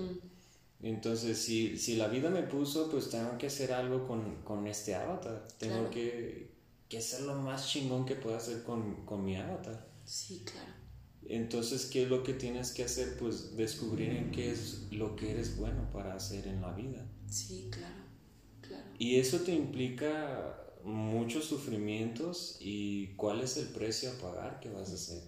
Entonces, 0.80 1.38
si, 1.38 1.76
si, 1.76 1.97
la 1.97 2.07
vida 2.07 2.30
me 2.30 2.42
puso, 2.42 2.88
pues 2.90 3.11
tengo 3.11 3.37
que 3.37 3.49
hacer 3.49 3.73
algo 3.73 4.07
con, 4.07 4.42
con 4.42 4.66
este 4.66 4.95
avatar. 4.95 5.49
Tengo 5.59 5.90
que, 5.90 6.52
que 6.88 6.99
hacer 6.99 7.23
lo 7.23 7.35
más 7.35 7.68
chingón 7.68 8.07
que 8.07 8.14
pueda 8.14 8.37
hacer 8.37 8.62
con, 8.62 9.04
con, 9.04 9.25
mi 9.25 9.37
avatar. 9.37 9.88
Sí, 10.04 10.45
claro. 10.45 10.73
Entonces, 11.26 11.87
¿qué 11.87 12.04
es 12.04 12.09
lo 12.09 12.23
que 12.23 12.35
tienes 12.35 12.71
que 12.71 12.85
hacer? 12.85 13.18
Pues 13.18 13.57
descubrir 13.57 14.11
en 14.11 14.30
qué 14.30 14.52
es 14.52 14.87
lo 14.92 15.16
que 15.16 15.33
eres 15.33 15.57
bueno 15.57 15.90
para 15.92 16.14
hacer 16.14 16.47
en 16.47 16.62
la 16.62 16.73
vida. 16.73 17.04
Sí, 17.28 17.68
claro. 17.73 17.98
Y 18.99 19.19
eso 19.19 19.40
te 19.40 19.52
implica 19.52 20.57
muchos 20.85 21.45
sufrimientos 21.45 22.57
y 22.61 23.14
cuál 23.14 23.40
es 23.40 23.57
el 23.57 23.69
precio 23.69 24.11
a 24.11 24.14
pagar 24.14 24.61
que 24.61 24.71
vas 24.71 24.90
a 24.90 24.95
hacer. 24.95 25.23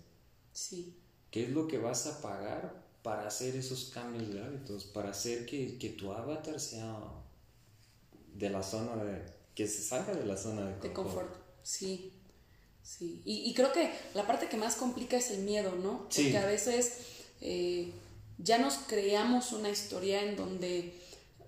Sí. 0.53 0.97
¿Qué 1.31 1.45
es 1.45 1.51
lo 1.51 1.69
que 1.69 1.79
vas 1.79 2.07
a 2.07 2.21
pagar 2.21 2.91
para 3.03 3.27
hacer 3.27 3.57
esos 3.57 3.91
cambios 3.95 4.33
de 4.33 4.43
hábitos, 4.43 4.85
para 4.85 5.11
hacer 5.11 5.47
que, 5.47 5.79
que 5.79 5.91
tu 5.91 6.13
avatar 6.13 6.61
sea 6.61 6.99
de 8.35 8.51
la 8.51 8.63
zona 8.63 8.97
de, 9.03 9.23
que 9.55 9.67
se 9.67 9.83
salga 9.83 10.15
de 10.15 10.27
la 10.27 10.37
zona 10.37 10.67
de 10.67 10.73
confort. 10.73 10.83
De 10.83 10.93
confort, 10.93 11.37
sí. 11.63 12.13
Sí, 12.83 13.23
y, 13.25 13.49
y, 13.49 13.55
creo 13.55 13.73
que 13.73 13.93
la 14.15 14.27
parte 14.27 14.49
que 14.49 14.57
más 14.57 14.75
complica 14.75 15.17
es 15.17 15.31
el 15.31 15.43
miedo, 15.43 15.77
¿no? 15.77 16.09
Porque 16.09 16.39
a 16.39 16.47
veces 16.47 16.95
eh, 17.41 17.93
ya 18.39 18.59
nos 18.59 18.79
creamos 18.79 19.53
una 19.53 19.69
historia 19.69 20.23
en 20.23 20.35
donde 20.35 20.99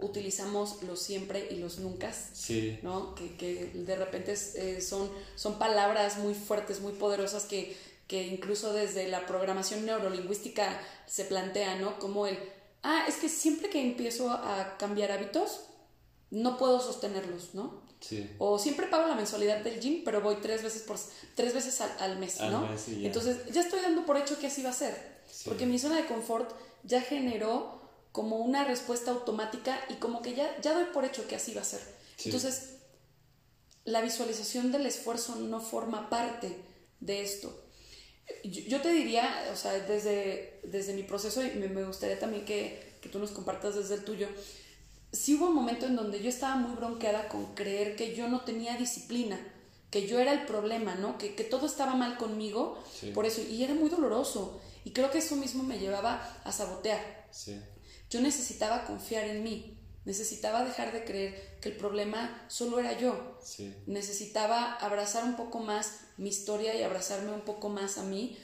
utilizamos 0.01 0.83
los 0.83 1.01
siempre 1.01 1.49
y 1.51 1.57
los 1.57 1.79
nunca, 1.79 2.13
sí. 2.13 2.79
¿no? 2.83 3.15
Que, 3.15 3.37
que 3.37 3.71
de 3.75 3.97
repente 3.97 4.33
eh, 4.33 4.81
son, 4.81 5.11
son 5.37 5.59
palabras 5.59 6.19
muy 6.19 6.35
fuertes, 6.35 6.81
muy 6.81 6.93
poderosas 6.93 7.45
que 7.45 7.77
que 8.13 8.27
incluso 8.27 8.75
desde 8.75 9.09
la 9.09 9.25
programación 9.25 9.87
neurolingüística 9.87 10.79
se 11.07 11.25
plantea, 11.25 11.77
¿no? 11.77 11.99
Como 11.99 12.27
el, 12.27 12.39
ah, 12.83 13.07
es 13.09 13.17
que 13.17 13.31
siempre 13.31 13.71
que 13.71 13.81
empiezo 13.81 14.31
a 14.31 14.77
cambiar 14.79 15.13
hábitos, 15.13 15.61
no 16.31 16.59
puedo 16.59 16.79
sostenerlos, 16.79 17.55
¿no? 17.55 17.81
Sí. 18.01 18.29
O 18.39 18.59
siempre 18.59 18.89
pago 18.89 19.09
la 19.09 19.15
mensualidad 19.15 19.65
del 19.65 19.81
gym, 19.81 20.03
pero 20.05 20.21
voy 20.21 20.37
tres 20.43 20.63
veces, 20.63 20.83
por, 20.83 20.99
tres 21.35 21.55
veces 21.55 21.81
al, 21.81 22.19
mes, 22.19 22.39
¿no? 22.41 22.69
Entonces 22.87 23.47
ya 23.51 23.63
estoy 23.63 23.81
dando 23.81 24.05
por 24.05 24.19
hecho 24.19 24.39
que 24.39 24.49
así 24.49 24.63
va 24.63 24.69
a 24.69 24.75
ser, 24.75 25.23
porque 25.47 25.65
mi 25.65 25.79
zona 25.79 25.97
de 25.97 26.05
confort 26.05 26.53
ya 26.83 27.01
generó 27.01 27.81
como 28.13 28.37
una 28.37 28.65
respuesta 28.65 29.11
automática 29.11 29.79
y 29.89 29.95
como 29.95 30.23
que 30.23 30.35
ya, 30.35 30.61
ya 30.61 30.75
doy 30.75 30.85
por 30.93 31.05
hecho 31.05 31.27
que 31.27 31.37
así 31.37 31.55
va 31.55 31.63
a 31.63 31.65
ser. 31.65 31.81
Entonces, 32.25 32.77
la 33.85 34.01
visualización 34.01 34.71
del 34.71 34.87
esfuerzo 34.87 35.37
no 35.37 35.61
forma 35.61 36.09
parte 36.09 36.57
de 37.01 37.23
esto. 37.23 37.59
Yo, 38.45 38.81
te 38.81 38.93
diría, 38.93 39.51
o 39.53 39.57
sea, 39.57 39.73
desde, 39.73 40.61
desde 40.63 40.95
mi 40.95 41.03
proceso, 41.03 41.45
y 41.45 41.51
me, 41.51 41.85
gustaría 41.85 42.19
también 42.19 42.45
que, 42.45 42.99
que, 43.03 43.09
tú 43.09 43.19
nos 43.19 43.33
compartas 43.33 43.75
desde 43.75 43.97
el 43.97 44.05
tuyo, 44.05 44.29
sí 45.11 45.35
hubo 45.35 45.47
un 45.47 45.55
momento 45.55 45.87
en 45.87 45.97
donde 45.97 46.23
yo 46.23 46.29
estaba 46.29 46.55
muy 46.57 46.77
bronqueada 46.77 47.29
con 47.29 47.55
creer 47.55 47.97
que 47.97 48.15
yo 48.15 48.29
no 48.29 48.43
tenía 48.43 48.77
disciplina 48.77 49.41
que 49.93 50.09
yo 50.09 50.19
era 50.19 50.33
el 50.33 50.47
problema, 50.47 50.95
¿no? 50.95 51.19
Que, 51.19 51.35
que 51.35 51.45
todo 51.45 51.67
estaba 51.67 51.95
mal 51.95 52.17
conmigo, 52.17 52.83
por 53.15 53.27
eso, 53.27 53.43
y 53.43 53.63
era 53.63 53.75
muy 53.75 53.91
doloroso. 53.91 54.59
Y 54.87 54.93
creo 54.93 55.11
que 55.11 55.19
eso 55.19 55.37
mismo 55.37 55.63
me 55.65 55.79
llevaba 55.79 56.41
a 56.45 56.51
sabotear. 56.51 57.29
Sí. 57.31 57.61
Yo 58.13 58.21
necesitaba 58.21 58.85
confiar 58.85 59.25
en 59.25 59.43
mí, 59.43 59.79
necesitaba 60.05 60.63
dejar 60.65 60.93
de 60.93 61.05
creer 61.05 61.57
que 61.63 61.71
el 61.71 61.77
problema 61.77 62.45
solo 62.49 62.79
era 62.79 62.93
yo. 62.99 63.39
Sí. 63.43 63.75
Necesitaba 63.87 64.75
abrazar 64.75 65.25
un 65.25 65.35
poco 65.35 65.61
más 65.61 66.01
mi 66.19 66.29
historia 66.29 66.75
y 66.75 66.83
abrazarme 66.83 67.33
un 67.33 67.41
poco 67.41 67.71
más 67.71 67.97
a 67.97 68.03
mí 68.03 68.39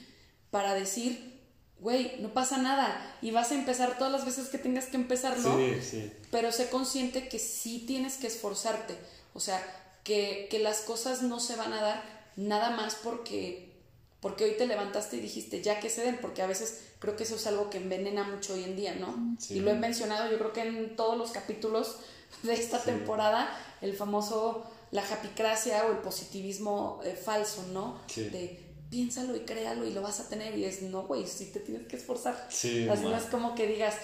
para 0.49 0.73
decir, 0.73 1.39
güey, 1.79 2.15
no 2.19 2.33
pasa 2.33 2.57
nada 2.57 3.15
y 3.21 3.29
vas 3.29 3.51
a 3.51 3.55
empezar 3.55 3.99
todas 3.99 4.11
las 4.11 4.25
veces 4.25 4.47
que 4.49 4.57
tengas 4.57 4.85
que 4.87 4.97
empezarlo, 4.97 5.55
Sí, 5.59 5.75
sí. 5.87 6.11
pero 6.31 6.51
sé 6.51 6.71
consciente 6.71 7.27
que 7.29 7.37
sí 7.37 7.83
tienes 7.85 8.15
que 8.17 8.25
esforzarte. 8.25 8.95
O 9.35 9.39
sea, 9.39 9.61
que, 10.03 10.47
que 10.49 10.57
las 10.57 10.79
cosas 10.79 11.21
no 11.21 11.39
se 11.39 11.55
van 11.57 11.73
a 11.73 11.81
dar 11.81 12.31
nada 12.37 12.71
más 12.71 12.95
porque, 12.95 13.75
porque 14.19 14.45
hoy 14.45 14.57
te 14.57 14.65
levantaste 14.65 15.17
y 15.17 15.19
dijiste 15.19 15.61
ya 15.61 15.79
que 15.79 15.91
se 15.91 16.01
den, 16.01 16.17
porque 16.19 16.41
a 16.41 16.47
veces 16.47 16.79
creo 16.99 17.15
que 17.15 17.23
eso 17.23 17.35
es 17.35 17.47
algo 17.47 17.69
que 17.69 17.77
envenena 17.77 18.23
mucho 18.23 18.53
hoy 18.53 18.63
en 18.63 18.75
día, 18.75 18.95
¿no? 18.95 19.35
Sí. 19.39 19.55
Y 19.55 19.59
lo 19.61 19.71
he 19.71 19.75
mencionado 19.75 20.29
yo 20.29 20.37
creo 20.37 20.53
que 20.53 20.61
en 20.61 20.95
todos 20.95 21.17
los 21.17 21.31
capítulos 21.31 21.97
de 22.43 22.53
esta 22.53 22.81
temporada, 22.83 23.49
el 23.81 23.95
famoso 23.95 24.65
la 24.91 25.03
japicracia 25.03 25.85
o 25.85 25.91
el 25.91 25.97
positivismo 25.99 26.99
eh, 27.03 27.15
falso, 27.15 27.63
¿no? 27.71 27.99
Sí. 28.07 28.23
De 28.29 28.65
piénsalo 28.89 29.35
y 29.35 29.41
créalo 29.41 29.85
y 29.85 29.93
lo 29.93 30.01
vas 30.01 30.19
a 30.19 30.27
tener 30.29 30.57
y 30.57 30.65
es, 30.65 30.81
no, 30.81 31.03
güey, 31.03 31.27
sí 31.27 31.45
te 31.53 31.59
tienes 31.59 31.87
que 31.87 31.95
esforzar. 31.95 32.47
Sí, 32.49 32.89
Así 32.89 33.03
no 33.03 33.15
es 33.15 33.23
como 33.25 33.53
que 33.53 33.67
digas, 33.67 33.95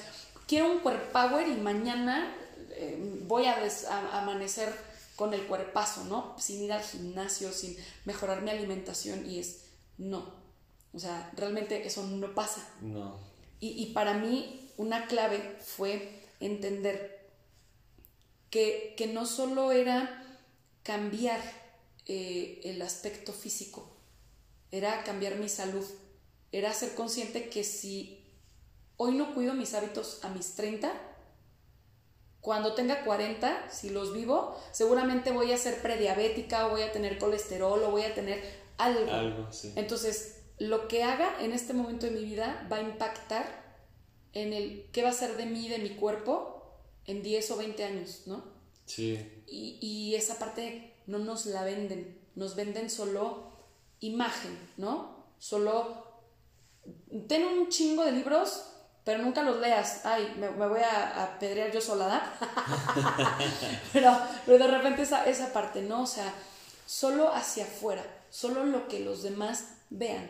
quiero 0.47 0.71
un 0.71 0.79
cuerp 0.79 1.11
power 1.11 1.47
y 1.47 1.55
mañana 1.55 2.35
eh, 2.69 3.19
voy 3.23 3.45
a, 3.47 3.59
des- 3.61 3.85
a- 3.85 4.21
amanecer 4.21 4.71
con 5.15 5.33
el 5.33 5.47
cuerpazo, 5.47 6.03
¿no? 6.03 6.35
Sin 6.37 6.61
ir 6.61 6.71
al 6.71 6.83
gimnasio, 6.83 7.51
sin 7.51 7.75
mejorar 8.05 8.41
mi 8.43 8.51
alimentación 8.51 9.25
y 9.25 9.39
es, 9.39 9.61
no. 9.97 10.44
O 10.95 10.99
sea, 10.99 11.31
realmente 11.35 11.85
eso 11.85 12.03
no 12.03 12.33
pasa. 12.33 12.67
No. 12.81 13.19
Y, 13.59 13.83
y 13.83 13.93
para 13.93 14.13
mí 14.13 14.71
una 14.77 15.07
clave 15.07 15.57
fue 15.59 16.21
entender 16.39 17.29
que, 18.49 18.93
que 18.97 19.07
no 19.07 19.25
solo 19.25 19.71
era 19.71 20.23
cambiar 20.83 21.41
eh, 22.05 22.61
el 22.63 22.81
aspecto 22.81 23.33
físico, 23.33 23.89
era 24.71 25.03
cambiar 25.03 25.35
mi 25.35 25.49
salud, 25.49 25.85
era 26.51 26.73
ser 26.73 26.93
consciente 26.95 27.49
que 27.49 27.63
si 27.63 28.23
hoy 28.97 29.15
no 29.15 29.33
cuido 29.33 29.53
mis 29.53 29.73
hábitos 29.73 30.23
a 30.23 30.29
mis 30.29 30.55
30, 30.55 30.93
cuando 32.39 32.75
tenga 32.75 33.03
40, 33.03 33.71
si 33.71 33.89
los 33.89 34.13
vivo, 34.13 34.55
seguramente 34.71 35.31
voy 35.31 35.51
a 35.51 35.57
ser 35.57 35.81
prediabética 35.81 36.67
o 36.67 36.69
voy 36.69 36.83
a 36.83 36.91
tener 36.91 37.17
colesterol 37.17 37.81
o 37.83 37.89
voy 37.89 38.03
a 38.03 38.13
tener 38.13 38.43
algo. 38.77 39.11
Algo, 39.11 39.51
sí. 39.51 39.73
Entonces, 39.75 40.43
lo 40.59 40.87
que 40.87 41.03
haga 41.03 41.41
en 41.41 41.51
este 41.51 41.73
momento 41.73 42.05
de 42.05 42.13
mi 42.13 42.23
vida 42.23 42.67
va 42.71 42.77
a 42.77 42.81
impactar 42.81 43.45
en 44.33 44.53
el 44.53 44.89
qué 44.91 45.03
va 45.03 45.09
a 45.09 45.13
ser 45.13 45.37
de 45.37 45.45
mí, 45.45 45.67
de 45.69 45.79
mi 45.79 45.91
cuerpo, 45.91 46.73
en 47.05 47.23
10 47.23 47.51
o 47.51 47.57
20 47.57 47.83
años, 47.83 48.23
¿no? 48.25 48.43
Sí. 48.85 49.43
Y, 49.47 49.77
y 49.81 50.15
esa 50.15 50.39
parte 50.39 50.95
no 51.07 51.19
nos 51.19 51.45
la 51.45 51.63
venden, 51.63 52.19
nos 52.35 52.55
venden 52.55 52.89
solo 52.89 53.51
imagen, 53.99 54.57
¿no? 54.77 55.25
Solo 55.39 56.05
ten 57.27 57.45
un 57.45 57.69
chingo 57.69 58.03
de 58.03 58.11
libros, 58.11 58.65
pero 59.03 59.21
nunca 59.21 59.43
los 59.43 59.59
leas. 59.59 60.05
Ay, 60.05 60.35
me, 60.37 60.49
me 60.51 60.67
voy 60.67 60.81
a, 60.81 61.19
a 61.19 61.23
apedrear 61.35 61.71
yo 61.71 61.81
sola, 61.81 62.33
pero, 63.93 64.17
pero 64.45 64.57
de 64.57 64.67
repente 64.67 65.03
esa, 65.03 65.25
esa 65.25 65.53
parte, 65.53 65.81
¿no? 65.81 66.03
O 66.03 66.07
sea, 66.07 66.33
solo 66.85 67.33
hacia 67.33 67.65
afuera, 67.65 68.03
solo 68.29 68.65
lo 68.65 68.87
que 68.87 68.99
los 68.99 69.23
demás 69.23 69.65
vean, 69.89 70.29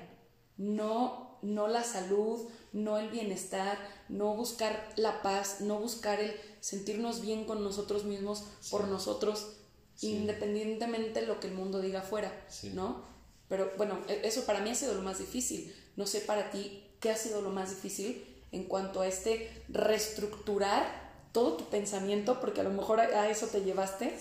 no, 0.57 1.37
no 1.41 1.67
la 1.67 1.83
salud, 1.83 2.47
no 2.73 2.97
el 2.97 3.09
bienestar, 3.09 3.77
no 4.09 4.35
buscar 4.35 4.93
la 4.95 5.21
paz, 5.21 5.61
no 5.61 5.79
buscar 5.79 6.19
el 6.19 6.35
sentirnos 6.59 7.21
bien 7.21 7.45
con 7.45 7.63
nosotros 7.63 8.03
mismos, 8.05 8.43
por 8.71 8.87
nosotros, 8.87 9.47
Sí. 9.95 10.11
independientemente 10.13 11.21
de 11.21 11.27
lo 11.27 11.39
que 11.39 11.47
el 11.47 11.53
mundo 11.53 11.79
diga 11.81 11.99
afuera, 12.01 12.31
Sí. 12.49 12.71
¿no? 12.73 13.03
Pero 13.47 13.71
bueno, 13.77 13.99
e- 14.09 14.21
eso 14.25 14.45
para 14.45 14.59
mí 14.59 14.69
ha 14.71 14.75
sido 14.75 14.93
lo 14.93 15.01
más 15.01 15.19
difícil. 15.19 15.73
No 15.95 16.05
sé 16.07 16.19
para 16.21 16.51
ti 16.51 16.83
qué 16.99 17.11
ha 17.11 17.15
sido 17.17 17.41
lo 17.41 17.49
más 17.51 17.69
difícil 17.69 18.25
en 18.51 18.63
cuanto 18.65 19.01
a 19.01 19.07
este 19.07 19.49
reestructurar 19.69 21.05
todo 21.31 21.57
tu 21.57 21.65
pensamiento, 21.69 22.39
porque 22.39 22.61
a 22.61 22.63
lo 22.63 22.71
mejor 22.71 22.99
a, 23.01 23.29
eso 23.29 23.47
te 23.47 23.61
llevaste 23.63 24.17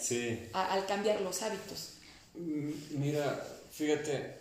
a- 0.52 0.72
al 0.72 0.86
cambiar 0.86 1.20
los 1.20 1.42
hábitos. 1.42 1.94
Mm, 2.34 2.70
Mira, 2.98 3.44
fíjate, 3.70 4.40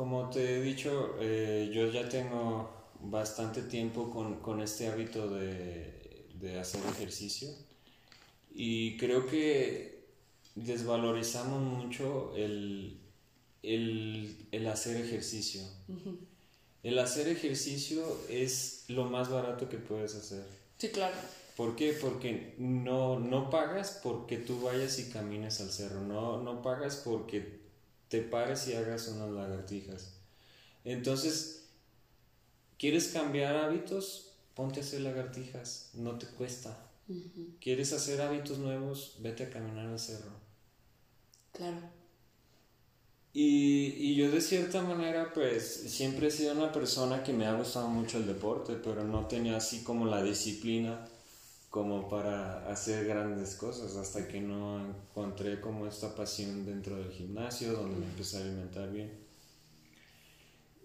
como 0.00 0.30
te 0.30 0.56
he 0.56 0.62
dicho, 0.62 1.16
eh, 1.20 1.70
yo 1.74 1.90
ya 1.90 2.08
tengo 2.08 2.70
bastante 3.00 3.60
tiempo 3.60 4.10
con, 4.10 4.40
con 4.40 4.62
este 4.62 4.88
hábito 4.88 5.28
de, 5.28 6.26
de 6.36 6.58
hacer 6.58 6.80
ejercicio 6.86 7.50
y 8.50 8.96
creo 8.96 9.26
que 9.26 10.06
desvalorizamos 10.54 11.60
mucho 11.60 12.32
el, 12.34 12.98
el, 13.62 14.48
el 14.50 14.66
hacer 14.68 14.96
ejercicio. 15.04 15.60
El 16.82 16.98
hacer 16.98 17.28
ejercicio 17.28 18.02
es 18.30 18.86
lo 18.88 19.04
más 19.04 19.28
barato 19.28 19.68
que 19.68 19.76
puedes 19.76 20.14
hacer. 20.14 20.46
Sí, 20.78 20.88
claro. 20.88 21.16
¿Por 21.58 21.76
qué? 21.76 21.92
Porque 21.92 22.54
no, 22.56 23.20
no 23.20 23.50
pagas 23.50 24.00
porque 24.02 24.38
tú 24.38 24.62
vayas 24.62 24.98
y 24.98 25.10
camines 25.10 25.60
al 25.60 25.68
cerro, 25.70 26.00
no, 26.00 26.42
no 26.42 26.62
pagas 26.62 27.02
porque 27.04 27.59
te 28.10 28.20
pares 28.22 28.66
y 28.66 28.74
hagas 28.74 29.06
unas 29.08 29.30
lagartijas. 29.30 30.14
Entonces, 30.84 31.68
¿quieres 32.76 33.08
cambiar 33.08 33.56
hábitos? 33.56 34.32
Ponte 34.54 34.80
a 34.80 34.82
hacer 34.82 35.02
lagartijas, 35.02 35.90
no 35.94 36.18
te 36.18 36.26
cuesta. 36.26 36.76
¿Quieres 37.60 37.92
hacer 37.92 38.20
hábitos 38.20 38.58
nuevos? 38.58 39.16
Vete 39.20 39.44
a 39.44 39.50
caminar 39.50 39.86
al 39.86 39.98
cerro. 39.98 40.32
Claro. 41.52 41.78
Y, 43.32 43.94
y 43.96 44.16
yo 44.16 44.30
de 44.30 44.40
cierta 44.40 44.82
manera, 44.82 45.32
pues 45.32 45.64
siempre 45.64 46.26
he 46.26 46.30
sido 46.32 46.52
una 46.52 46.72
persona 46.72 47.22
que 47.22 47.32
me 47.32 47.46
ha 47.46 47.54
gustado 47.54 47.88
mucho 47.88 48.18
el 48.18 48.26
deporte, 48.26 48.74
pero 48.74 49.04
no 49.04 49.28
tenía 49.28 49.56
así 49.56 49.84
como 49.84 50.06
la 50.06 50.20
disciplina 50.22 51.06
como 51.70 52.08
para 52.08 52.68
hacer 52.70 53.06
grandes 53.06 53.54
cosas 53.54 53.96
hasta 53.96 54.26
que 54.26 54.40
no 54.40 54.84
encontré 54.84 55.60
como 55.60 55.86
esta 55.86 56.14
pasión 56.16 56.66
dentro 56.66 56.96
del 56.96 57.10
gimnasio 57.12 57.72
donde 57.72 57.96
me 57.96 58.06
empecé 58.06 58.38
a 58.38 58.40
alimentar 58.40 58.92
bien. 58.92 59.10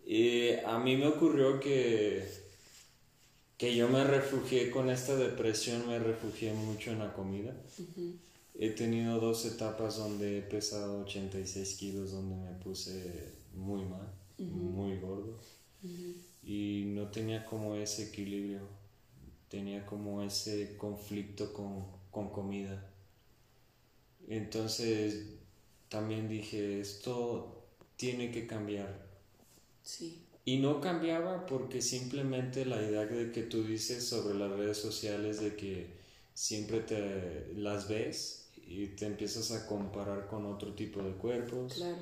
Y 0.06 0.52
a 0.64 0.78
mí 0.78 0.96
me 0.96 1.08
ocurrió 1.08 1.60
que, 1.60 2.24
que 3.58 3.76
yo 3.76 3.90
me 3.90 4.04
refugié 4.04 4.70
con 4.70 4.92
esta 4.92 5.16
depresión, 5.16 5.88
me 5.88 5.98
refugié 5.98 6.54
mucho 6.54 6.92
en 6.92 7.00
la 7.00 7.12
comida. 7.14 7.56
He 8.54 8.70
tenido 8.70 9.20
dos 9.20 9.44
etapas 9.46 9.98
donde 9.98 10.38
he 10.38 10.42
pesado 10.44 11.02
86 11.02 11.76
kilos, 11.78 12.12
donde 12.12 12.36
me 12.36 12.52
puse 12.60 13.34
muy 13.56 13.84
mal, 13.84 14.14
muy 14.38 15.00
gordo. 15.00 15.40
Y 16.44 16.84
no 16.90 17.10
tenía 17.10 17.44
como 17.44 17.76
ese 17.76 18.10
equilibrio, 18.10 18.60
tenía 19.50 19.86
como 19.86 20.22
ese 20.22 20.78
conflicto 20.78 21.54
con, 21.54 21.86
con 22.12 22.30
comida. 22.30 22.92
Entonces 24.28 25.28
también 25.90 26.28
dije, 26.28 26.80
esto 26.80 27.64
tiene 27.96 28.32
que 28.32 28.48
cambiar. 28.48 29.06
Sí. 29.84 30.22
Y 30.44 30.58
no 30.58 30.80
cambiaba 30.82 31.46
porque 31.46 31.82
simplemente 31.82 32.66
la 32.66 32.82
idea 32.82 33.06
de 33.06 33.32
que 33.32 33.44
tú 33.44 33.64
dices 33.64 34.08
sobre 34.08 34.38
las 34.38 34.52
redes 34.52 34.78
sociales 34.78 35.42
de 35.42 35.56
que 35.56 35.96
siempre 36.34 36.82
te 36.82 37.54
las 37.56 37.88
ves 37.88 38.50
y 38.56 38.88
te 38.88 39.06
empiezas 39.06 39.52
a 39.52 39.68
comparar 39.68 40.28
con 40.28 40.46
otro 40.46 40.74
tipo 40.74 41.02
de 41.02 41.14
cuerpos. 41.14 41.74
Claro. 41.76 41.98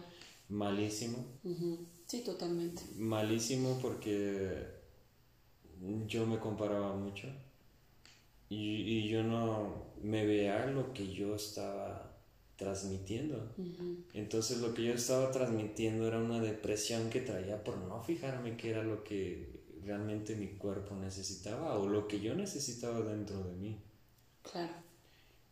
Malísimo. 0.49 1.25
Sí, 2.06 2.21
totalmente. 2.21 2.84
Malísimo 2.97 3.79
porque 3.82 4.72
yo 6.08 6.26
me 6.26 6.39
comparaba 6.39 6.96
mucho 6.96 7.28
y, 8.50 8.82
y 8.82 9.08
yo 9.10 9.24
no 9.24 9.93
me 10.02 10.26
veía 10.26 10.65
lo 10.67 10.93
que 10.93 11.12
yo 11.12 11.36
estaba 11.36 12.13
transmitiendo. 12.56 13.52
Entonces 14.13 14.60
lo 14.60 14.74
que 14.74 14.84
yo 14.84 14.93
estaba 14.93 15.32
transmitiendo 15.32 16.08
era 16.08 16.19
una 16.19 16.39
depresión 16.39 17.10
que 17.10 17.22
traía 17.22 17.63
por 17.63 17.78
no 17.78 18.02
fijarme 18.04 18.56
qué 18.58 18.72
era 18.72 18.84
lo 18.84 19.04
que 19.04 19.63
realmente 19.84 20.36
mi 20.36 20.48
cuerpo 20.50 20.96
necesitaba 20.96 21.78
o 21.78 21.88
lo 21.88 22.08
que 22.08 22.19
yo 22.19 22.36
necesitaba 22.36 23.02
dentro 23.02 23.43
de 23.43 23.54
mí. 23.56 23.82
Claro. 24.43 24.74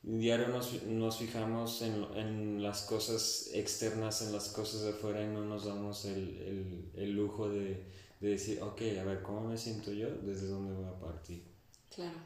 Diario 0.03 0.47
nos, 0.47 0.83
nos 0.83 1.17
fijamos 1.17 1.81
en, 1.83 2.03
en 2.15 2.63
las 2.63 2.83
cosas 2.83 3.49
externas, 3.53 4.21
en 4.23 4.33
las 4.33 4.49
cosas 4.49 4.81
de 4.81 4.89
afuera 4.91 5.23
y 5.23 5.27
no 5.27 5.45
nos 5.45 5.65
damos 5.65 6.05
el, 6.05 6.37
el, 6.37 6.91
el 6.95 7.11
lujo 7.11 7.49
de, 7.49 7.83
de 8.21 8.29
decir, 8.29 8.61
ok, 8.61 8.81
a 8.99 9.03
ver, 9.03 9.21
¿cómo 9.23 9.41
me 9.41 9.57
siento 9.57 9.91
yo? 9.91 10.09
¿Desde 10.09 10.47
dónde 10.47 10.73
voy 10.73 10.85
a 10.85 10.99
partir? 10.99 11.43
Claro, 11.93 12.17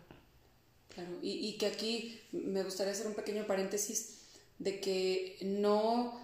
claro. 0.94 1.18
Y, 1.22 1.48
y 1.48 1.58
que 1.58 1.66
aquí 1.66 2.22
me 2.32 2.64
gustaría 2.64 2.94
hacer 2.94 3.08
un 3.08 3.16
pequeño 3.16 3.48
paréntesis 3.48 4.20
de 4.60 4.80
que 4.80 5.38
no 5.42 6.22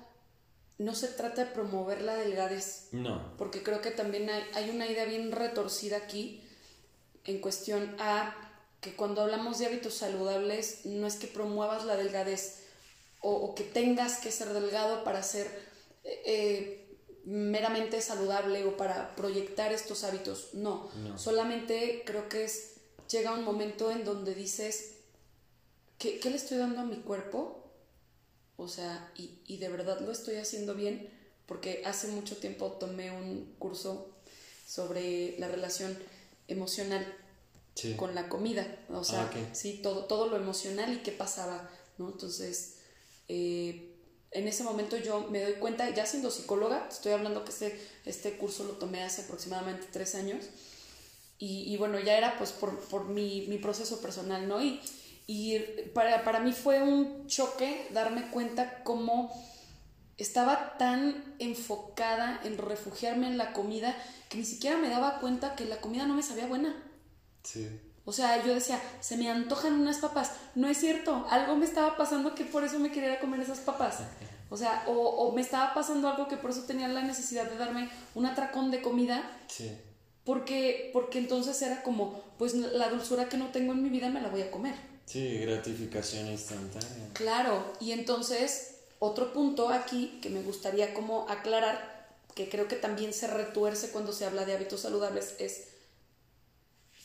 no 0.77 0.95
se 0.95 1.10
trata 1.10 1.45
de 1.45 1.51
promover 1.51 2.01
la 2.01 2.15
delgadez. 2.15 2.89
No. 2.91 3.38
Porque 3.38 3.62
creo 3.62 3.81
que 3.81 3.91
también 3.91 4.29
hay, 4.29 4.43
hay 4.55 4.69
una 4.71 4.88
idea 4.88 5.05
bien 5.05 5.31
retorcida 5.31 5.97
aquí 5.97 6.41
en 7.25 7.39
cuestión 7.39 7.95
a 7.99 8.36
que 8.81 8.95
cuando 8.95 9.21
hablamos 9.21 9.60
de 9.60 9.67
hábitos 9.67 9.93
saludables 9.93 10.86
no 10.86 11.05
es 11.05 11.15
que 11.17 11.27
promuevas 11.27 11.86
la 11.86 11.97
delgadez 11.97 12.63
o, 13.21 13.31
o 13.31 13.53
que 13.53 13.63
tengas 13.63 14.17
que 14.17 14.31
ser 14.31 14.53
delgado 14.53 15.03
para 15.03 15.21
ser 15.21 15.45
eh, 16.03 16.23
eh, 16.25 16.81
meramente 17.25 18.01
saludable 18.01 18.65
o 18.65 18.77
para 18.77 19.15
proyectar 19.15 19.71
estos 19.73 20.03
hábitos. 20.03 20.49
No. 20.53 20.89
No. 21.03 21.17
solamente 21.17 22.03
creo 22.05 22.27
que 22.29 22.43
es 22.45 22.67
llega 23.10 23.34
un 23.34 23.43
momento 23.43 23.91
en 23.91 24.05
donde 24.05 24.34
dices, 24.34 24.93
¿qué, 25.97 26.19
qué 26.19 26.29
le 26.29 26.38
estoy 26.38 26.57
dando 26.57 26.79
a 26.81 26.86
mi 26.86 26.97
cuerpo? 26.97 27.71
O 28.57 28.67
sea, 28.67 29.12
y, 29.15 29.39
y 29.47 29.57
de 29.57 29.69
verdad 29.69 29.99
lo 30.01 30.12
estoy 30.12 30.36
haciendo 30.36 30.75
bien, 30.75 31.10
porque 31.45 31.84
hace 31.86 32.07
mucho 32.07 32.38
tiempo 32.38 32.71
tomé 32.73 33.12
un 33.12 33.53
curso 33.60 34.10
sobre 34.67 35.38
la 35.39 35.47
relación 35.47 35.97
emocional 36.47 37.05
Sí. 37.73 37.95
con 37.95 38.13
la 38.15 38.27
comida, 38.27 38.67
o 38.89 39.01
sea, 39.05 39.31
Ah, 39.34 39.49
sí, 39.55 39.79
todo, 39.81 40.03
todo 40.03 40.27
lo 40.27 40.36
emocional 40.36 40.93
y 40.93 40.97
qué 41.03 41.13
pasaba, 41.13 41.69
¿no? 41.97 42.10
Entonces, 42.12 42.75
eh, 43.29 43.90
en 44.32 44.48
ese 44.48 44.63
momento 44.63 44.98
yo 44.98 45.28
me 45.30 45.41
doy 45.41 45.54
cuenta, 45.54 45.89
ya 45.89 46.06
siendo 46.06 46.32
psicóloga, 46.32 46.88
estoy 46.89 47.12
hablando 47.12 47.44
que 47.44 47.52
este, 47.52 47.80
este 48.06 48.38
curso 48.38 48.63
lo 48.63 48.74
tomé 48.74 49.04
hace 49.04 49.24
aproximadamente 49.24 49.88
tres 49.91 50.15
años, 50.15 50.46
y, 51.44 51.76
bueno, 51.78 52.00
ya 52.00 52.15
era 52.20 52.38
pues 52.38 52.52
por, 52.52 52.80
por 52.82 53.06
mi, 53.06 53.48
mi 53.48 53.58
proceso 53.58 54.00
personal, 54.00 54.48
¿no? 54.48 54.62
Y, 54.62 54.80
y 55.26 55.58
para, 55.91 56.24
para 56.24 56.39
mí 56.39 56.52
fue 56.52 56.84
un 56.84 57.26
choque 57.26 57.88
darme 57.91 58.30
cuenta 58.30 58.84
cómo 58.84 59.34
estaba 60.17 60.78
tan 60.78 61.36
enfocada 61.39 62.39
en 62.44 62.60
refugiarme 62.60 63.26
en 63.26 63.39
la 63.39 63.54
comida 63.54 63.98
que 64.30 64.38
ni 64.38 64.46
siquiera 64.46 64.78
me 64.78 64.89
daba 64.89 65.20
cuenta 65.20 65.56
que 65.56 65.65
la 65.65 65.82
comida 65.82 66.06
no 66.06 66.13
me 66.13 66.22
sabía 66.22 66.46
buena. 66.46 66.76
Sí. 67.44 67.67
O 68.06 68.12
sea, 68.14 68.44
yo 68.44 68.54
decía, 68.54 68.82
se 69.00 69.16
me 69.18 69.30
antojan 69.30 69.80
unas 69.80 69.98
papas. 69.98 70.32
No 70.56 70.68
es 70.68 70.78
cierto, 70.80 71.26
algo 71.30 71.56
me 71.56 71.66
estaba 71.66 71.98
pasando 71.98 72.34
que 72.36 72.46
por 72.46 72.64
eso 72.64 72.80
me 72.80 72.92
quería 72.92 73.20
comer 73.20 73.40
esas 73.42 73.60
papas. 73.60 74.00
O 74.50 74.58
sea, 74.58 74.84
o, 74.88 74.92
o 74.94 75.32
me 75.34 75.42
estaba 75.42 75.74
pasando 75.74 76.10
algo 76.10 76.28
que 76.28 76.36
por 76.36 76.52
eso 76.52 76.64
tenía 76.64 76.88
la 76.88 77.04
necesidad 77.04 77.50
de 77.50 77.58
darme 77.58 77.90
un 78.16 78.26
atracón 78.26 78.70
de 78.72 78.82
comida, 78.82 79.24
Sí. 79.48 79.72
porque, 80.26 80.90
porque 80.94 81.20
entonces 81.20 81.62
era 81.62 81.84
como, 81.84 82.22
pues 82.38 82.54
la 82.56 82.90
dulzura 82.90 83.30
que 83.30 83.38
no 83.38 83.48
tengo 83.52 83.72
en 83.74 83.82
mi 83.84 83.90
vida 83.90 84.10
me 84.10 84.20
la 84.22 84.28
voy 84.30 84.42
a 84.42 84.52
comer. 84.52 84.76
Sí, 85.06 85.38
gratificación 85.40 86.28
instantánea. 86.28 87.10
Claro, 87.14 87.64
y 87.80 87.92
entonces 87.92 88.76
otro 89.00 89.32
punto 89.34 89.70
aquí 89.70 90.20
que 90.22 90.30
me 90.30 90.42
gustaría 90.42 90.94
como 90.94 91.28
aclarar, 91.30 92.08
que 92.36 92.50
creo 92.50 92.68
que 92.68 92.76
también 92.76 93.14
se 93.14 93.28
retuerce 93.28 93.90
cuando 93.92 94.12
se 94.14 94.26
habla 94.26 94.46
de 94.46 94.54
hábitos 94.56 94.82
saludables, 94.82 95.36
es, 95.40 95.68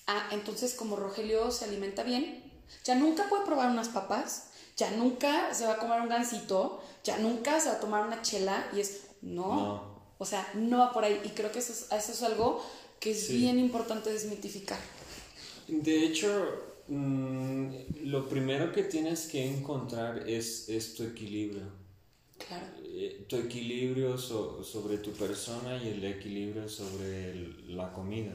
ah, 0.06 0.28
entonces 0.32 0.74
como 0.74 0.96
Rogelio 0.96 1.50
se 1.50 1.64
alimenta 1.64 2.02
bien, 2.02 2.42
ya 2.84 2.94
nunca 2.94 3.28
puede 3.28 3.44
probar 3.44 3.70
unas 3.70 3.88
papas, 3.88 4.50
ya 4.76 4.90
nunca 4.92 5.54
se 5.54 5.66
va 5.66 5.74
a 5.74 5.78
comer 5.78 6.00
un 6.00 6.08
gansito, 6.08 6.82
ya 7.04 7.18
nunca 7.18 7.60
se 7.60 7.68
va 7.68 7.76
a 7.76 7.80
tomar 7.80 8.06
una 8.06 8.22
chela, 8.22 8.68
y 8.74 8.80
es, 8.80 9.02
no, 9.22 9.54
No. 9.56 9.98
o 10.18 10.24
sea, 10.24 10.46
no 10.54 10.78
va 10.78 10.92
por 10.92 11.04
ahí, 11.04 11.20
y 11.24 11.30
creo 11.30 11.50
que 11.52 11.60
eso 11.60 11.72
es, 11.72 11.86
eso 11.92 12.12
es 12.12 12.22
algo 12.22 12.62
que 13.00 13.10
es 13.12 13.26
Sí. 13.26 13.38
bien 13.38 13.58
importante 13.58 14.12
desmitificar. 14.12 14.78
De 15.68 16.04
hecho, 16.04 16.28
mm, 16.88 17.74
lo 18.04 18.28
primero 18.28 18.72
que 18.72 18.84
tienes 18.84 19.26
que 19.26 19.44
encontrar 19.44 20.28
es, 20.28 20.68
es 20.68 20.94
tu 20.94 21.02
equilibrio. 21.04 21.64
Claro, 22.46 22.66
Eh, 22.98 23.26
tu 23.28 23.36
equilibrio 23.36 24.16
so- 24.16 24.62
sobre 24.64 24.98
tu 24.98 25.10
persona 25.12 25.82
y 25.82 25.88
el 25.88 26.04
equilibrio 26.04 26.66
sobre 26.68 27.30
el- 27.32 27.76
la 27.76 27.92
comida. 27.92 28.32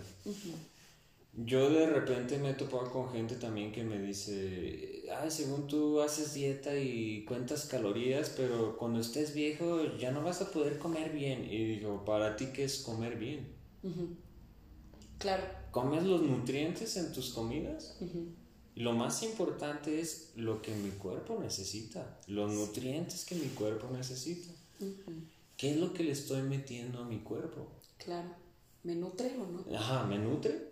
Yo 1.33 1.69
de 1.69 1.87
repente 1.87 2.37
me 2.37 2.49
he 2.49 2.53
topado 2.53 2.91
con 2.91 3.09
gente 3.11 3.35
también 3.35 3.71
que 3.71 3.83
me 3.83 3.99
dice, 4.01 5.03
ay, 5.17 5.31
según 5.31 5.65
tú 5.65 6.01
haces 6.01 6.33
dieta 6.33 6.75
y 6.77 7.23
cuentas 7.23 7.65
calorías, 7.65 8.33
pero 8.35 8.77
cuando 8.77 8.99
estés 8.99 9.33
viejo 9.33 9.95
ya 9.97 10.11
no 10.11 10.23
vas 10.23 10.41
a 10.41 10.51
poder 10.51 10.77
comer 10.77 11.11
bien. 11.11 11.45
Y 11.45 11.63
digo, 11.75 12.03
¿para 12.03 12.35
ti 12.35 12.47
qué 12.53 12.65
es 12.65 12.79
comer 12.79 13.17
bien? 13.17 13.47
claro. 15.17 15.43
¿Comes 15.71 16.03
los 16.03 16.21
nutrientes 16.21 16.97
en 16.97 17.13
tus 17.13 17.29
comidas? 17.29 17.97
Lo 18.75 18.91
más 18.91 19.23
importante 19.23 20.01
es 20.01 20.33
lo 20.35 20.61
que 20.61 20.75
mi 20.75 20.91
cuerpo 20.91 21.39
necesita, 21.41 22.19
los 22.27 22.51
nutrientes 22.51 23.23
que 23.23 23.35
mi 23.35 23.47
cuerpo 23.47 23.87
necesita. 23.91 24.51
¿Qué 25.55 25.71
es 25.71 25.77
lo 25.77 25.93
que 25.93 26.03
le 26.03 26.11
estoy 26.11 26.41
metiendo 26.41 26.99
a 26.99 27.05
mi 27.05 27.19
cuerpo? 27.19 27.67
Claro. 27.97 28.40
¿Me 28.83 28.95
nutre 28.95 29.35
o 29.37 29.45
no? 29.45 29.77
Ajá, 29.77 30.05
¿me 30.05 30.17
nutre? 30.17 30.71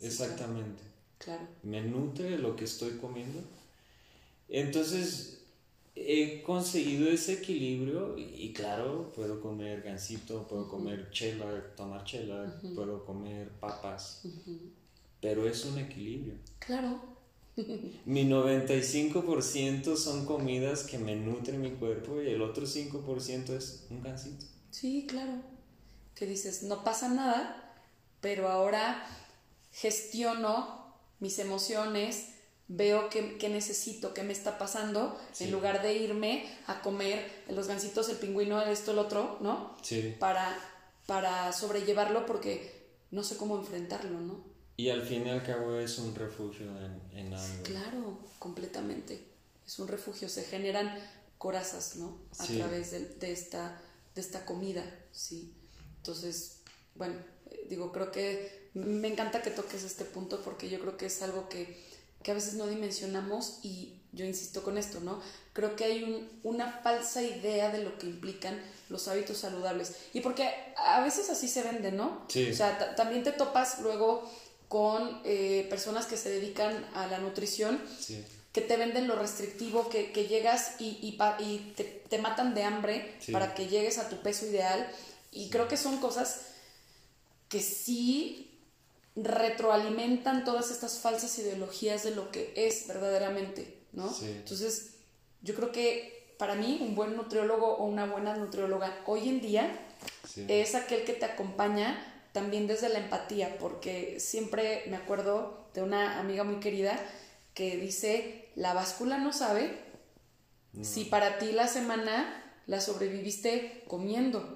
Exactamente. 0.00 0.82
Claro. 1.18 1.46
¿Me 1.62 1.82
nutre 1.82 2.38
lo 2.38 2.56
que 2.56 2.64
estoy 2.64 2.92
comiendo? 2.98 3.40
Entonces, 4.48 5.36
he 5.94 6.42
conseguido 6.42 7.08
ese 7.08 7.34
equilibrio 7.34 8.16
y 8.18 8.52
claro, 8.52 9.10
puedo 9.16 9.40
comer 9.40 9.82
gansito, 9.82 10.46
puedo 10.46 10.68
comer 10.68 11.10
chela, 11.10 11.46
tomar 11.74 12.04
chela, 12.04 12.60
puedo 12.74 13.04
comer 13.04 13.48
papas, 13.60 14.22
pero 15.20 15.48
es 15.48 15.64
un 15.64 15.78
equilibrio. 15.78 16.34
Claro. 16.58 17.00
Mi 18.04 18.24
95% 18.24 19.96
son 19.96 20.26
comidas 20.26 20.84
que 20.84 20.98
me 20.98 21.16
nutren 21.16 21.62
mi 21.62 21.70
cuerpo 21.70 22.20
y 22.20 22.28
el 22.28 22.42
otro 22.42 22.66
5% 22.66 23.56
es 23.56 23.86
un 23.90 24.02
gansito. 24.02 24.44
Sí, 24.70 25.06
claro. 25.08 25.55
Que 26.16 26.26
dices, 26.26 26.64
no 26.64 26.82
pasa 26.82 27.08
nada, 27.08 27.72
pero 28.20 28.48
ahora 28.48 29.06
gestiono 29.70 30.84
mis 31.20 31.38
emociones, 31.38 32.30
veo 32.68 33.08
qué, 33.10 33.38
qué 33.38 33.48
necesito, 33.48 34.12
qué 34.14 34.22
me 34.22 34.32
está 34.32 34.58
pasando, 34.58 35.18
Sí. 35.32 35.44
en 35.44 35.52
lugar 35.52 35.82
de 35.82 35.94
irme 35.94 36.46
a 36.66 36.80
comer 36.82 37.44
los 37.48 37.68
gansitos, 37.68 38.08
el 38.08 38.16
pingüino, 38.16 38.60
esto, 38.62 38.92
el 38.92 38.98
otro, 38.98 39.38
¿no? 39.40 39.76
Sí. 39.82 40.14
Para, 40.18 40.58
para 41.06 41.52
sobrellevarlo 41.52 42.26
porque 42.26 42.88
no 43.10 43.22
sé 43.22 43.36
cómo 43.36 43.56
enfrentarlo, 43.58 44.18
¿no? 44.20 44.44
Y 44.76 44.90
al 44.90 45.02
fin 45.02 45.26
y 45.26 45.30
al 45.30 45.42
cabo 45.42 45.78
es 45.78 45.98
un 45.98 46.14
refugio 46.14 46.66
en, 46.80 47.00
en 47.18 47.32
algo. 47.34 47.62
Claro, 47.62 48.18
completamente. 48.38 49.24
Es 49.66 49.78
un 49.78 49.88
refugio, 49.88 50.28
se 50.28 50.42
generan 50.44 50.98
corazas, 51.38 51.96
¿no? 51.96 52.18
A 52.38 52.44
Sí. 52.44 52.58
través 52.58 52.90
de, 52.90 53.00
de 53.06 53.32
esta, 53.32 53.80
de 54.14 54.20
esta 54.20 54.44
comida, 54.44 54.82
sí. 55.12 55.54
Entonces, 56.10 56.58
bueno, 56.94 57.16
eh, 57.50 57.66
digo, 57.68 57.90
creo 57.90 58.12
que 58.12 58.68
me 58.74 59.08
encanta 59.08 59.42
que 59.42 59.50
toques 59.50 59.82
este 59.82 60.04
punto 60.04 60.40
porque 60.42 60.68
yo 60.68 60.78
creo 60.78 60.96
que 60.96 61.06
es 61.06 61.20
algo 61.22 61.48
que, 61.48 61.82
que 62.22 62.30
a 62.30 62.34
veces 62.34 62.54
no 62.54 62.68
dimensionamos 62.68 63.58
y 63.64 63.94
yo 64.12 64.24
insisto 64.24 64.62
con 64.62 64.78
esto, 64.78 65.00
¿no? 65.00 65.20
Creo 65.52 65.74
que 65.74 65.84
hay 65.84 66.04
un- 66.04 66.28
una 66.44 66.70
falsa 66.84 67.22
idea 67.22 67.72
de 67.72 67.82
lo 67.82 67.98
que 67.98 68.06
implican 68.06 68.60
los 68.88 69.08
hábitos 69.08 69.38
saludables. 69.38 69.96
Y 70.12 70.20
porque 70.20 70.48
a 70.76 71.00
veces 71.00 71.28
así 71.28 71.48
se 71.48 71.62
vende, 71.64 71.90
¿no? 71.90 72.24
Sí. 72.28 72.50
O 72.50 72.54
sea, 72.54 72.78
ta- 72.78 72.94
también 72.94 73.24
te 73.24 73.32
topas 73.32 73.80
luego 73.80 74.30
con 74.68 75.20
eh, 75.24 75.66
personas 75.68 76.06
que 76.06 76.16
se 76.16 76.30
dedican 76.30 76.86
a 76.94 77.08
la 77.08 77.18
nutrición 77.18 77.80
Sí. 77.98 78.24
que 78.52 78.60
te 78.60 78.76
venden 78.76 79.08
lo 79.08 79.16
restrictivo, 79.16 79.88
que, 79.88 80.12
que 80.12 80.28
llegas 80.28 80.80
y, 80.80 80.98
y, 81.02 81.12
pa- 81.12 81.36
y 81.40 81.72
te, 81.76 81.82
te 81.84 82.18
matan 82.18 82.54
de 82.54 82.62
hambre 82.62 83.16
Sí. 83.20 83.32
para 83.32 83.54
que 83.56 83.66
llegues 83.66 83.98
a 83.98 84.08
tu 84.08 84.18
peso 84.22 84.46
ideal. 84.46 84.88
Y 85.36 85.50
creo 85.50 85.68
que 85.68 85.76
son 85.76 85.98
cosas 85.98 86.46
que 87.48 87.60
sí 87.60 88.58
retroalimentan 89.14 90.44
todas 90.44 90.70
estas 90.70 90.98
falsas 90.98 91.38
ideologías 91.38 92.02
de 92.04 92.10
lo 92.14 92.30
que 92.30 92.52
es 92.56 92.86
verdaderamente, 92.88 93.78
¿no? 93.92 94.12
Sí. 94.12 94.26
Entonces, 94.26 94.94
yo 95.42 95.54
creo 95.54 95.72
que 95.72 96.34
para 96.38 96.54
mí 96.54 96.78
un 96.80 96.94
buen 96.94 97.16
nutriólogo 97.16 97.76
o 97.76 97.84
una 97.84 98.06
buena 98.06 98.36
nutrióloga 98.36 98.94
hoy 99.06 99.28
en 99.28 99.40
día 99.40 99.82
Sí. 100.28 100.44
es 100.48 100.74
aquel 100.74 101.04
que 101.04 101.14
te 101.14 101.24
acompaña 101.24 101.96
también 102.32 102.66
desde 102.66 102.88
la 102.90 102.98
empatía, 102.98 103.56
porque 103.58 104.20
siempre 104.20 104.84
me 104.88 104.96
acuerdo 104.96 105.68
de 105.72 105.82
una 105.82 106.18
amiga 106.18 106.44
muy 106.44 106.60
querida 106.60 106.98
que 107.54 107.76
dice, 107.76 108.50
la 108.54 108.74
báscula 108.74 109.16
no 109.18 109.32
sabe 109.32 109.78
si 110.82 111.04
para 111.06 111.38
ti 111.38 111.52
la 111.52 111.68
semana 111.68 112.42
la 112.66 112.82
sobreviviste 112.82 113.84
comiendo, 113.88 114.55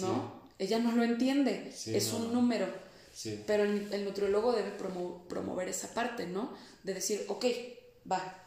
¿no? 0.00 0.42
Ella 0.58 0.78
no 0.78 0.92
lo 0.92 1.02
entiende, 1.02 1.72
Sí, 1.76 1.94
es 1.96 2.12
no. 2.12 2.18
un 2.18 2.32
número, 2.32 2.66
Sí. 3.14 3.42
pero 3.46 3.64
el, 3.64 3.92
el 3.92 4.04
nutriólogo 4.04 4.52
debe 4.52 4.76
promo- 4.78 5.26
promover 5.28 5.68
esa 5.68 5.92
parte, 5.92 6.26
¿no? 6.26 6.52
De 6.82 6.94
decir, 6.94 7.24
ok, 7.28 7.44
va, 8.10 8.38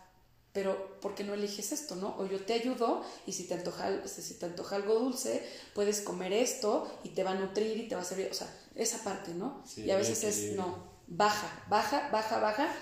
pero 0.54 1.00
¿por 1.02 1.14
qué 1.16 1.24
no 1.26 1.34
eliges 1.34 1.72
esto, 1.74 1.96
no? 1.98 2.16
O 2.18 2.26
yo 2.26 2.40
te 2.46 2.54
ayudo 2.54 3.04
y 3.28 3.34
si 3.34 3.44
te 3.44 3.54
antoja, 3.56 4.08
si 4.08 4.34
te 4.36 4.46
antoja 4.46 4.78
algo 4.78 4.96
dulce, 5.00 5.46
puedes 5.74 6.00
comer 6.02 6.32
esto 6.32 6.90
y 7.04 7.10
te 7.10 7.24
va 7.24 7.32
a 7.32 7.36
nutrir 7.36 7.78
y 7.78 7.88
te 7.90 7.96
va 7.96 8.02
a 8.02 8.06
servir, 8.06 8.30
o 8.32 8.34
sea, 8.34 8.48
esa 8.76 9.04
parte, 9.04 9.34
¿no? 9.34 9.64
Y 9.76 9.92
a 9.92 9.98
veces 9.98 10.24
es, 10.24 10.56
no, 10.56 10.84
baja, 11.08 11.64
baja, 11.70 12.10
baja, 12.12 12.40
baja 12.40 12.74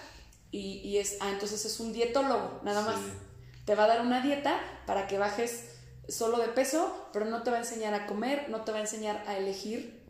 y, 0.52 0.78
y 0.88 1.00
es, 1.00 1.18
ah, 1.20 1.32
entonces 1.32 1.66
es 1.66 1.80
un 1.80 1.92
dietólogo, 1.94 2.62
nada 2.64 2.82
más. 2.84 3.00
Te 3.66 3.74
va 3.76 3.86
a 3.86 3.88
dar 3.88 4.02
una 4.02 4.22
dieta 4.22 4.60
para 4.86 5.08
que 5.08 5.18
bajes 5.18 5.64
solo 6.08 6.38
de 6.38 6.50
peso, 6.50 7.08
pero 7.14 7.26
no 7.26 7.44
te 7.44 7.52
va 7.52 7.58
a 7.58 7.60
enseñar 7.62 7.94
a 7.94 8.08
comer, 8.08 8.50
no 8.50 8.62
te 8.62 8.72
va 8.72 8.80
a 8.80 8.82
enseñar 8.82 9.24
a 9.28 9.38
elegir. 9.38 10.02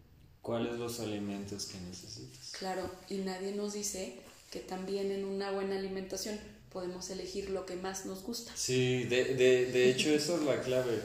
¿Cuáles 0.41 0.77
los 0.77 0.99
alimentos 0.99 1.65
que 1.67 1.79
necesitas? 1.79 2.51
Claro, 2.58 2.89
y 3.10 3.17
nadie 3.17 3.53
nos 3.53 3.73
dice 3.73 4.19
que 4.51 4.60
también 4.60 5.12
en 5.12 5.25
una 5.25 5.51
buena 5.51 5.77
alimentación 5.77 6.39
podemos 6.71 7.10
elegir 7.10 7.49
lo 7.49 7.65
que 7.65 7.75
más 7.75 8.06
nos 8.06 8.23
gusta. 8.23 8.51
Sí, 8.56 9.03
de, 9.03 9.36
de, 9.36 9.71
de 9.71 9.89
hecho 9.91 10.10
eso 10.13 10.36
es 10.38 10.43
la 10.43 10.62
clave. 10.62 10.99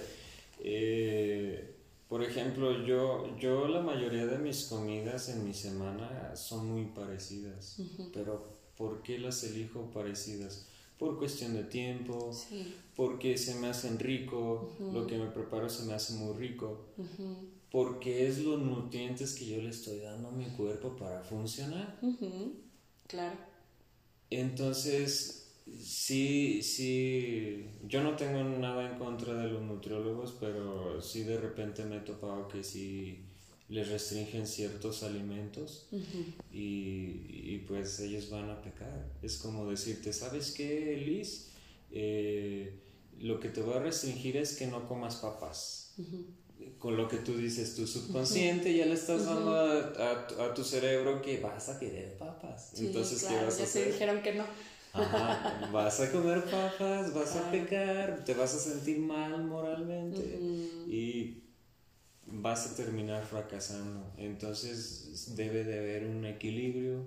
Eh, 0.60 1.74
por 2.08 2.24
ejemplo, 2.24 2.84
yo, 2.84 3.36
yo 3.38 3.68
la 3.68 3.82
mayoría 3.82 4.26
de 4.26 4.38
mis 4.38 4.64
comidas 4.64 5.28
en 5.28 5.44
mi 5.44 5.52
semana 5.52 6.34
son 6.34 6.66
muy 6.70 6.86
parecidas, 6.86 7.76
pero 8.14 8.42
¿por 8.76 9.02
qué 9.02 9.18
las 9.18 9.44
elijo 9.44 9.90
parecidas? 9.90 10.67
Por 10.98 11.18
cuestión 11.18 11.54
de 11.54 11.64
tiempo, 11.64 12.30
porque 12.96 13.38
se 13.38 13.54
me 13.54 13.68
hacen 13.68 13.98
rico, 13.98 14.72
lo 14.92 15.06
que 15.06 15.16
me 15.16 15.26
preparo 15.26 15.68
se 15.68 15.84
me 15.84 15.94
hace 15.94 16.14
muy 16.14 16.34
rico, 16.36 16.86
porque 17.70 18.26
es 18.26 18.40
los 18.40 18.60
nutrientes 18.60 19.34
que 19.34 19.46
yo 19.46 19.62
le 19.62 19.70
estoy 19.70 20.00
dando 20.00 20.28
a 20.28 20.32
mi 20.32 20.46
cuerpo 20.46 20.96
para 20.96 21.22
funcionar. 21.22 21.98
Claro. 23.06 23.36
Entonces, 24.30 25.48
Sí, 25.76 26.62
sí, 26.62 27.66
yo 27.86 28.02
no 28.02 28.16
tengo 28.16 28.42
nada 28.42 28.90
en 28.90 28.98
contra 28.98 29.34
de 29.34 29.48
los 29.48 29.62
nutriólogos, 29.62 30.36
pero 30.40 31.00
sí 31.00 31.22
de 31.24 31.38
repente 31.38 31.84
me 31.84 31.98
he 31.98 32.00
topado 32.00 32.48
que 32.48 32.64
sí 32.64 33.24
les 33.68 33.88
restringen 33.88 34.46
ciertos 34.46 35.02
alimentos 35.02 35.88
y, 36.50 37.58
pues 37.68 38.00
ellos 38.00 38.30
van 38.30 38.50
a 38.50 38.62
pecar. 38.62 39.10
Es 39.22 39.36
como 39.36 39.68
decirte, 39.70 40.12
¿sabes 40.12 40.52
qué, 40.52 40.96
Liz? 40.96 41.48
Eh, 41.90 42.80
lo 43.20 43.40
que 43.40 43.48
te 43.50 43.60
voy 43.60 43.74
a 43.74 43.80
restringir 43.80 44.36
es 44.36 44.56
que 44.56 44.66
no 44.66 44.88
comas 44.88 45.16
papas. 45.16 45.94
Con 46.78 46.96
lo 46.96 47.08
que 47.08 47.18
tú 47.18 47.36
dices, 47.36 47.74
tu 47.76 47.86
subconsciente 47.86 48.74
ya 48.74 48.86
le 48.86 48.94
estás 48.94 49.26
dando 49.26 49.54
a, 49.54 50.54
tu 50.54 50.64
cerebro 50.64 51.20
que 51.20 51.38
vas 51.40 51.68
a 51.68 51.78
querer 51.78 52.16
papas. 52.16 52.72
Entonces, 52.80 53.24
¿qué 53.24 53.34
vas 53.34 53.60
a 53.60 53.64
hacer? 53.64 53.86
Ya 53.86 53.92
dijeron 53.92 54.22
que 54.22 54.34
no. 54.34 54.44
Ajá, 54.94 55.68
vas 55.70 56.00
a 56.00 56.10
comer 56.10 56.42
papas, 56.44 57.12
vas 57.12 57.36
a 57.36 57.50
pecar, 57.50 58.24
te 58.24 58.32
vas 58.32 58.54
a 58.54 58.58
sentir 58.58 58.98
mal 58.98 59.44
moralmente 59.44 60.38
y 60.88 61.47
vas 62.30 62.66
a 62.66 62.76
terminar 62.76 63.24
fracasando. 63.24 64.04
Entonces 64.16 65.34
debe 65.36 65.64
de 65.64 65.78
haber 65.78 66.06
un 66.06 66.24
equilibrio. 66.24 67.04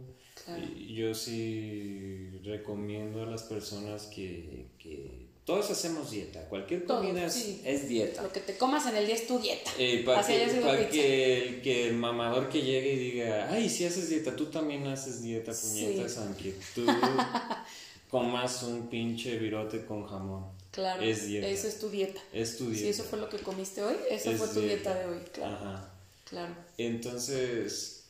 Y 0.76 0.96
yo 0.96 1.14
sí 1.14 2.40
recomiendo 2.44 3.24
a 3.24 3.26
las 3.28 3.44
personas 3.44 4.08
que, 4.08 4.66
que 4.80 5.32
todos 5.46 5.72
hacemos 5.72 6.12
dieta, 6.12 6.48
cualquier 6.50 6.86
comida 6.86 7.26
es, 7.26 7.90
dieta. 7.90 8.22
Lo 8.22 8.32
que 8.32 8.40
te 8.42 8.58
comas 8.58 8.86
en 8.86 8.96
el 8.96 9.06
día 9.06 9.16
es 9.16 9.28
tu 9.28 9.40
dieta. 9.40 9.72
Eh, 9.78 10.04
para 10.06 10.26
que, 10.26 10.88
que, 10.92 11.62
que, 11.64 11.88
el 11.88 11.96
mamador 11.96 12.48
que 12.48 12.62
llegue 12.62 12.94
y 12.94 13.12
diga, 13.12 13.50
ay, 13.52 13.68
si 13.68 13.86
haces 13.86 14.10
dieta, 14.10 14.36
tú 14.36 14.46
también 14.46 14.86
haces 14.88 15.22
dieta, 15.24 15.52
puñetas, 15.52 16.18
aunque 16.20 16.56
tú 16.76 16.86
comas 18.10 18.64
un 18.64 18.88
pinche 18.88 19.38
virote 19.40 19.84
con 19.86 20.06
jamón. 20.06 20.46
Claro, 20.72 21.02
es 21.02 21.28
dieta. 21.28 21.48
Es 21.48 21.80
tu 21.80 21.90
dieta. 21.90 22.22
Es 22.34 22.58
tu 22.58 22.70
dieta. 22.70 22.80
Si 22.80 22.88
eso 22.88 23.04
fue 23.04 23.20
lo 23.20 23.30
que 23.30 23.40
comiste 23.40 23.84
hoy, 23.84 23.96
esa 24.10 24.32
fue 24.32 24.48
tu 24.48 24.62
dieta. 24.62 24.94
de 24.96 25.06
hoy, 25.06 25.20
claro. 25.34 25.56
Ajá. 25.56 25.94
Claro. 26.26 26.56
Entonces, 26.78 28.06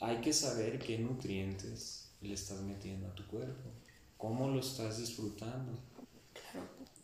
hay 0.00 0.20
que 0.20 0.32
saber 0.32 0.78
qué 0.78 0.98
nutrientes 0.98 2.08
le 2.20 2.34
estás 2.34 2.60
metiendo 2.60 3.08
a 3.08 3.14
tu 3.14 3.26
cuerpo, 3.26 3.70
cómo 4.16 4.48
lo 4.48 4.60
estás 4.60 4.98
disfrutando 4.98 5.72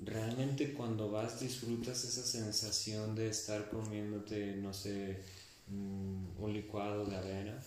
realmente 0.04 0.72
cuando 0.72 1.10
vas 1.10 1.40
disfrutas 1.40 2.04
esa 2.04 2.22
sensación 2.22 3.14
de 3.14 3.28
estar 3.28 3.70
comiéndote, 3.70 4.56
no 4.56 4.72
sé, 4.72 5.22
mm, 5.68 6.42
un 6.42 6.52
licuado 6.52 7.04
de 7.06 7.16
avena. 7.16 7.62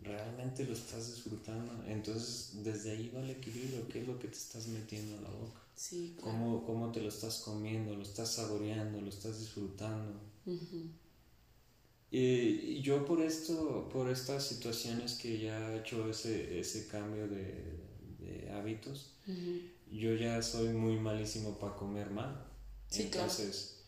Realmente 0.00 0.64
lo 0.64 0.72
estás 0.72 1.14
disfrutando. 1.14 1.72
Entonces, 1.86 2.62
desde 2.62 2.92
ahí 2.92 3.10
va 3.14 3.20
el 3.20 3.30
equilibrio. 3.30 3.88
¿Qué 3.88 4.00
es 4.00 4.06
lo 4.06 4.18
que 4.18 4.28
te 4.28 4.36
estás 4.36 4.66
metiendo 4.66 5.16
en 5.16 5.22
la 5.22 5.30
boca? 5.30 5.60
Sí, 5.74 6.16
¿Cómo, 6.20 6.64
¿Cómo, 6.64 6.92
te 6.92 7.00
lo 7.00 7.08
estás 7.08 7.38
comiendo? 7.38 7.94
¿Lo 7.94 8.02
estás 8.02 8.32
saboreando? 8.32 9.00
¿Lo 9.00 9.08
estás 9.08 9.40
disfrutando? 9.40 10.20
y, 12.10 12.80
yo 12.80 13.04
por 13.04 13.20
esto, 13.20 13.88
por 13.92 14.08
estas 14.10 14.46
situaciones 14.46 15.14
que 15.14 15.40
ya 15.40 15.72
he 15.72 15.80
hecho 15.80 16.08
ese, 16.08 16.60
ese 16.60 16.86
cambio 16.86 17.26
de, 17.26 17.80
de 18.20 18.50
hábitos, 18.52 19.14
yo 19.90 20.14
ya 20.14 20.40
soy 20.42 20.68
muy 20.68 20.98
malísimo 20.98 21.58
para 21.58 21.74
comer 21.74 22.10
mal. 22.10 22.46
Entonces, 22.92 23.82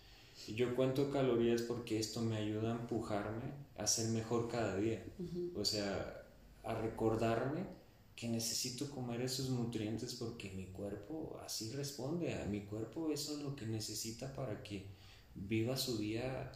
yo 0.48 0.74
cuento 0.74 1.10
calorías 1.10 1.62
porque 1.62 1.98
esto 1.98 2.20
me 2.20 2.36
ayuda 2.36 2.72
a 2.72 2.80
empujarme 2.80 3.52
a 3.76 3.86
ser 3.86 4.08
mejor 4.10 4.48
cada 4.48 4.76
día. 4.76 5.04
O 5.54 5.64
sea, 5.64 6.24
a 6.64 6.74
recordarme 6.74 7.75
que 8.16 8.28
necesito 8.28 8.90
comer 8.90 9.20
esos 9.20 9.50
nutrientes 9.50 10.14
porque 10.14 10.50
mi 10.50 10.66
cuerpo 10.66 11.38
así 11.44 11.70
responde. 11.72 12.34
A 12.34 12.46
mi 12.46 12.62
cuerpo 12.62 13.12
eso 13.12 13.36
es 13.36 13.42
lo 13.42 13.54
que 13.54 13.66
necesita 13.66 14.34
para 14.34 14.62
que 14.62 14.86
viva 15.34 15.76
su 15.76 15.98
día 15.98 16.50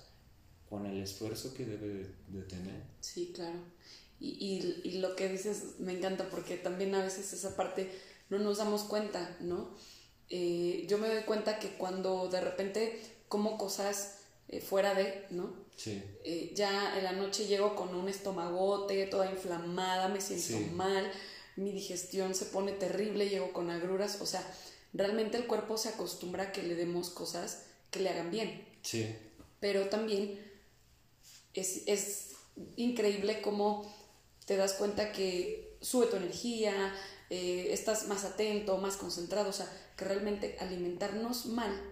con 0.71 0.87
el 0.87 1.03
esfuerzo 1.03 1.53
que 1.53 1.67
debe 1.67 2.15
de, 2.29 2.43
tener. 2.45 2.83
Sí, 3.01 3.33
claro. 3.35 3.59
Y, 4.19 4.81
y, 4.85 4.99
lo 4.99 5.17
que 5.17 5.29
dices 5.29 5.77
me 5.79 5.93
encanta 5.93 6.29
porque 6.31 6.57
también 6.57 6.95
a 6.95 7.03
veces 7.03 7.33
esa 7.33 7.57
parte 7.57 7.91
no 8.29 8.39
nos 8.39 8.59
damos 8.59 8.85
cuenta, 8.85 9.37
¿no? 9.41 9.75
Eh, 10.29 10.87
yo 10.89 10.99
me 10.99 11.09
doy 11.09 11.23
cuenta 11.25 11.59
que 11.59 11.77
cuando 11.77 12.29
de 12.29 12.41
repente 12.41 13.01
como 13.29 13.59
cosas 13.59 14.19
eh, 14.49 14.61
fuera 14.61 14.95
de, 14.95 15.27
¿no? 15.31 15.55
Sí. 15.77 16.03
Eh, 16.25 16.53
ya 16.55 16.97
en 16.99 17.05
la 17.05 17.13
noche 17.13 17.47
llego 17.47 17.75
con 17.75 17.95
un 17.95 18.09
estomagote, 18.09 19.07
toda 19.07 19.31
inflamada, 19.31 20.09
me 20.09 20.21
siento 20.21 20.73
mal, 20.75 21.11
mi 21.57 21.73
digestión 21.73 22.35
se 22.35 22.47
pone 22.47 22.73
terrible, 22.73 23.29
llego 23.29 23.53
con 23.53 23.71
agruras, 23.71 24.21
o 24.21 24.27
sea, 24.27 24.45
realmente 24.93 25.37
el 25.37 25.47
cuerpo 25.47 25.77
se 25.77 25.91
acostumbra 25.91 26.45
a 26.45 26.53
que 26.53 26.63
le 26.63 26.75
demos 26.75 27.11
cosas 27.11 27.65
que 27.91 28.01
le 28.01 28.11
hagan 28.11 28.31
bien. 28.31 28.65
Sí. 28.83 29.15
Pero 29.61 29.89
también 29.89 30.41
es, 31.55 31.83
es 31.87 32.33
increíble 32.77 33.41
cómo 33.43 33.93
te 34.47 34.57
das 34.57 34.75
cuenta 34.75 35.13
que 35.13 35.77
sube 35.81 36.07
tu 36.07 36.17
energía, 36.17 36.95
eh, 37.31 37.69
estás 37.71 38.09
más 38.09 38.25
atento, 38.25 38.79
más 38.79 38.97
concentrado, 38.97 39.51
o 39.51 39.53
sea, 39.53 39.71
que 39.97 40.05
realmente 40.05 40.57
alimentarnos 40.61 41.47
mal 41.47 41.91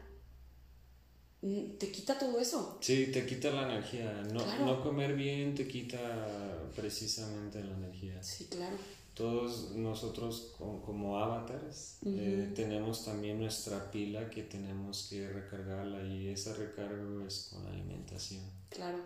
te 1.40 1.92
quita 1.92 2.18
todo 2.18 2.40
eso. 2.40 2.79
Sí, 2.81 3.11
te 3.12 3.25
quita 3.25 3.51
la 3.51 3.62
energía. 3.71 4.11
No, 4.33 4.44
no 4.64 4.83
comer 4.83 5.14
bien 5.14 5.55
te 5.55 5.68
quita 5.68 6.68
precisamente 6.75 7.62
la 7.62 7.75
energía. 7.75 8.21
Sí, 8.23 8.47
claro. 8.47 8.77
Todos 9.18 9.72
nosotros 9.72 10.54
como, 10.57 11.18
avatars 11.18 11.98
eh, 12.07 12.52
tenemos 12.54 13.04
también 13.04 13.40
nuestra 13.40 13.90
pila 13.90 14.31
que 14.31 14.44
tenemos 14.44 15.09
que 15.11 15.28
recargarla 15.28 16.04
y 16.04 16.28
esa 16.28 16.54
recarga 16.54 17.26
es 17.26 17.50
con 17.52 17.66
alimentación. 17.66 18.42
Claro. 18.70 18.98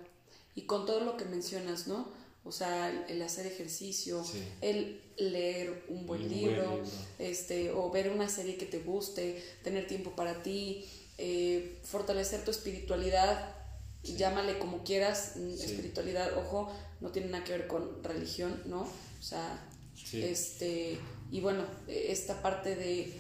Y 0.55 0.63
con 0.63 0.85
todo 0.85 1.01
lo 1.01 1.17
que 1.17 1.25
mencionas, 1.25 1.89
¿no? 1.89 2.09
O 2.45 2.53
sea, 2.53 3.07
el, 3.09 3.23
hacer 3.23 3.47
ejercicio, 3.47 4.23
el 4.61 5.01
leer 5.17 5.85
un 5.89 6.07
buen, 6.07 6.29
libro, 6.29 6.83
este, 7.19 7.71
o 7.71 7.91
ver 7.91 8.11
una 8.11 8.29
serie 8.29 8.59
que 8.59 8.67
te 8.67 8.81
guste, 8.81 9.43
tener 9.65 9.87
tiempo 9.87 10.11
para 10.11 10.43
ti, 10.43 10.85
eh, 11.17 11.79
fortalecer 11.85 12.45
tu 12.45 12.51
espiritualidad, 12.51 13.57
llámale 14.03 14.59
como 14.59 14.85
quieras, 14.85 15.37
mm, 15.37 15.53
espiritualidad, 15.53 16.37
ojo, 16.37 16.71
no 17.01 17.11
tiene 17.13 17.29
nada 17.29 17.45
que 17.45 17.53
ver 17.53 17.67
con 17.67 18.03
religión, 18.05 18.61
¿no? 18.67 18.83
O 18.83 19.23
sea, 19.23 19.72
este, 20.13 20.99
y 21.31 21.41
bueno, 21.41 21.65
esta 21.87 22.43
parte 22.43 22.77
de, 22.77 23.13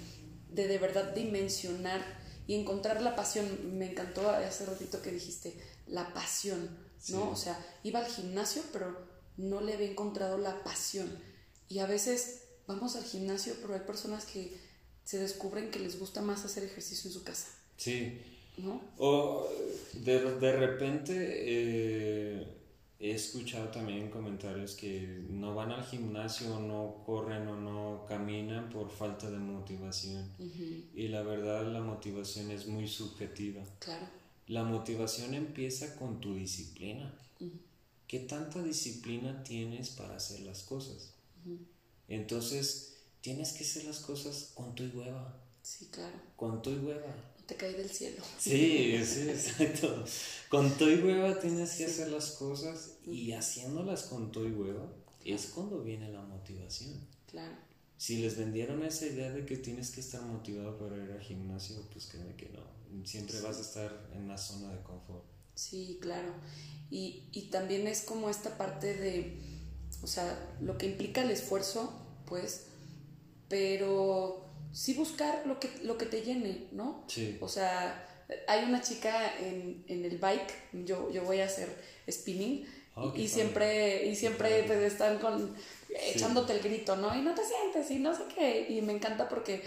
de 0.51 0.68
de 0.68 0.79
verdad 0.79 1.14
dimensionar 1.14 2.03
y 2.47 2.55
encontrar 2.55 3.03
la 3.03 3.16
pasión, 3.16 3.79
me 3.79 3.90
encantó 3.90 4.29
hace 4.29 4.66
ratito 4.66 5.01
que 5.01 5.12
dijiste, 5.12 5.55
la 5.87 6.12
pasión, 6.12 6.77
¿no? 7.09 7.31
O 7.31 7.37
sea, 7.37 7.59
iba 7.83 8.01
al 8.01 8.11
gimnasio, 8.11 8.62
pero 8.73 9.07
no 9.37 9.61
le 9.61 9.75
había 9.75 9.90
encontrado 9.90 10.38
la 10.38 10.62
pasión. 10.64 11.09
Y 11.68 11.79
a 11.79 11.87
veces 11.87 12.42
vamos 12.66 12.97
al 12.97 13.05
gimnasio, 13.05 13.55
pero 13.61 13.75
hay 13.75 13.81
personas 13.81 14.25
que 14.25 14.57
se 15.05 15.18
descubren 15.18 15.71
que 15.71 15.79
les 15.79 15.99
gusta 15.99 16.21
más 16.21 16.45
hacer 16.45 16.64
ejercicio 16.64 17.09
en 17.09 17.14
su 17.14 17.25
casa. 17.25 17.49
Sí. 17.77 18.21
¿No? 18.59 18.83
O 18.99 19.49
de, 19.95 20.38
de 20.38 20.53
repente 20.53 21.14
eh, 21.16 22.47
he 23.03 23.11
escuchado 23.11 23.67
también 23.69 24.11
comentarios 24.11 24.75
que 24.75 25.25
no 25.29 25.57
van 25.57 25.73
al 25.73 25.85
gimnasio, 25.85 26.61
no 26.61 27.03
corren 27.05 27.49
o 27.49 27.61
no 27.61 28.07
caminan 28.07 28.71
por 28.71 28.91
falta 28.91 29.29
de 29.29 29.38
motivación. 29.38 30.31
Y 30.95 31.09
la 31.09 31.23
verdad 31.23 31.67
la 31.67 31.81
motivación 31.81 32.53
es 32.53 32.69
muy 32.69 32.87
subjetiva. 32.87 33.65
Claro. 33.81 34.07
La 34.47 34.62
motivación 34.62 35.35
empieza 35.35 35.97
con 35.97 36.21
tu 36.21 36.37
disciplina. 36.37 37.12
¿Qué 38.07 38.21
tanta 38.21 38.62
disciplina 38.62 39.43
tienes 39.43 39.91
para 39.91 40.15
hacer 40.15 40.41
las 40.41 40.62
cosas? 40.62 41.12
Entonces, 42.07 42.99
tienes 43.21 43.53
que 43.55 43.65
hacer 43.65 43.85
las 43.85 43.99
cosas 43.99 44.53
con 44.55 44.77
tu 44.77 44.85
y 44.85 44.88
hueva. 44.88 45.43
Sí, 45.61 45.88
claro. 45.91 46.15
Con 46.37 46.62
tu 46.62 46.71
y 46.71 46.77
hueva. 46.77 47.17
Te 47.53 47.59
cae 47.59 47.75
del 47.75 47.91
cielo. 47.91 48.23
Sí, 48.38 48.99
sí, 49.05 49.29
exacto. 49.29 50.07
Con 50.49 50.73
y 50.81 50.95
hueva 51.03 51.38
tienes 51.38 51.73
que 51.73 51.85
hacer 51.85 52.09
las 52.09 52.31
cosas 52.31 52.93
y 53.05 53.33
haciéndolas 53.33 54.05
con 54.05 54.33
todo 54.33 54.49
y 54.49 54.53
hueva 54.53 54.91
es 55.23 55.49
cuando 55.49 55.83
viene 55.83 56.11
la 56.11 56.23
motivación. 56.23 57.07
Claro. 57.27 57.55
Si 57.99 58.23
les 58.23 58.38
vendieron 58.38 58.83
esa 58.85 59.05
idea 59.05 59.31
de 59.31 59.45
que 59.45 59.59
tienes 59.59 59.91
que 59.91 60.01
estar 60.01 60.23
motivado 60.23 60.79
para 60.79 60.97
ir 60.97 61.12
al 61.12 61.21
gimnasio, 61.21 61.77
pues 61.93 62.07
créeme 62.07 62.37
que 62.37 62.49
no. 62.49 63.05
Siempre 63.05 63.38
vas 63.43 63.59
a 63.59 63.61
estar 63.61 64.11
en 64.15 64.29
la 64.29 64.38
zona 64.38 64.73
de 64.73 64.83
confort. 64.83 65.25
Sí, 65.55 65.99
claro. 66.01 66.33
Y, 66.91 67.25
y 67.33 67.51
también 67.51 67.87
es 67.87 68.01
como 68.01 68.31
esta 68.31 68.57
parte 68.57 68.95
de, 68.95 69.37
o 70.01 70.07
sea, 70.07 70.57
lo 70.62 70.79
que 70.79 70.87
implica 70.87 71.23
el 71.23 71.31
esfuerzo, 71.31 71.93
pues, 72.25 72.69
pero 73.51 74.43
sí 74.72 74.94
buscar 74.94 75.42
lo 75.46 75.61
que, 75.61 75.70
lo 75.82 75.98
que 75.98 76.06
te 76.06 76.22
llene, 76.22 76.68
¿no? 76.72 77.04
Sí. 77.08 77.37
O 77.40 77.48
sea, 77.48 78.08
hay 78.48 78.64
una 78.64 78.80
chica 78.80 79.37
en, 79.38 79.85
en 79.88 80.04
el 80.04 80.18
bike, 80.18 80.52
yo, 80.85 81.11
yo 81.11 81.22
voy 81.24 81.40
a 81.40 81.46
hacer 81.46 81.68
spinning, 82.11 82.66
Oh, 82.94 83.11
qué 83.11 83.22
y 83.22 83.28
siempre, 83.28 84.06
y 84.06 84.14
siempre 84.14 84.64
pues, 84.66 84.78
están 84.80 85.18
con 85.18 85.56
echándote 85.88 86.52
el 86.52 86.61
grito, 86.61 86.94
¿no? 86.94 87.16
Y 87.16 87.22
no 87.22 87.35
te 87.35 87.40
sientes, 87.42 87.90
y 87.90 87.98
no 87.98 88.14
sé 88.14 88.24
qué. 88.35 88.66
Y 88.68 88.82
me 88.82 88.92
encanta 88.92 89.30
porque 89.30 89.62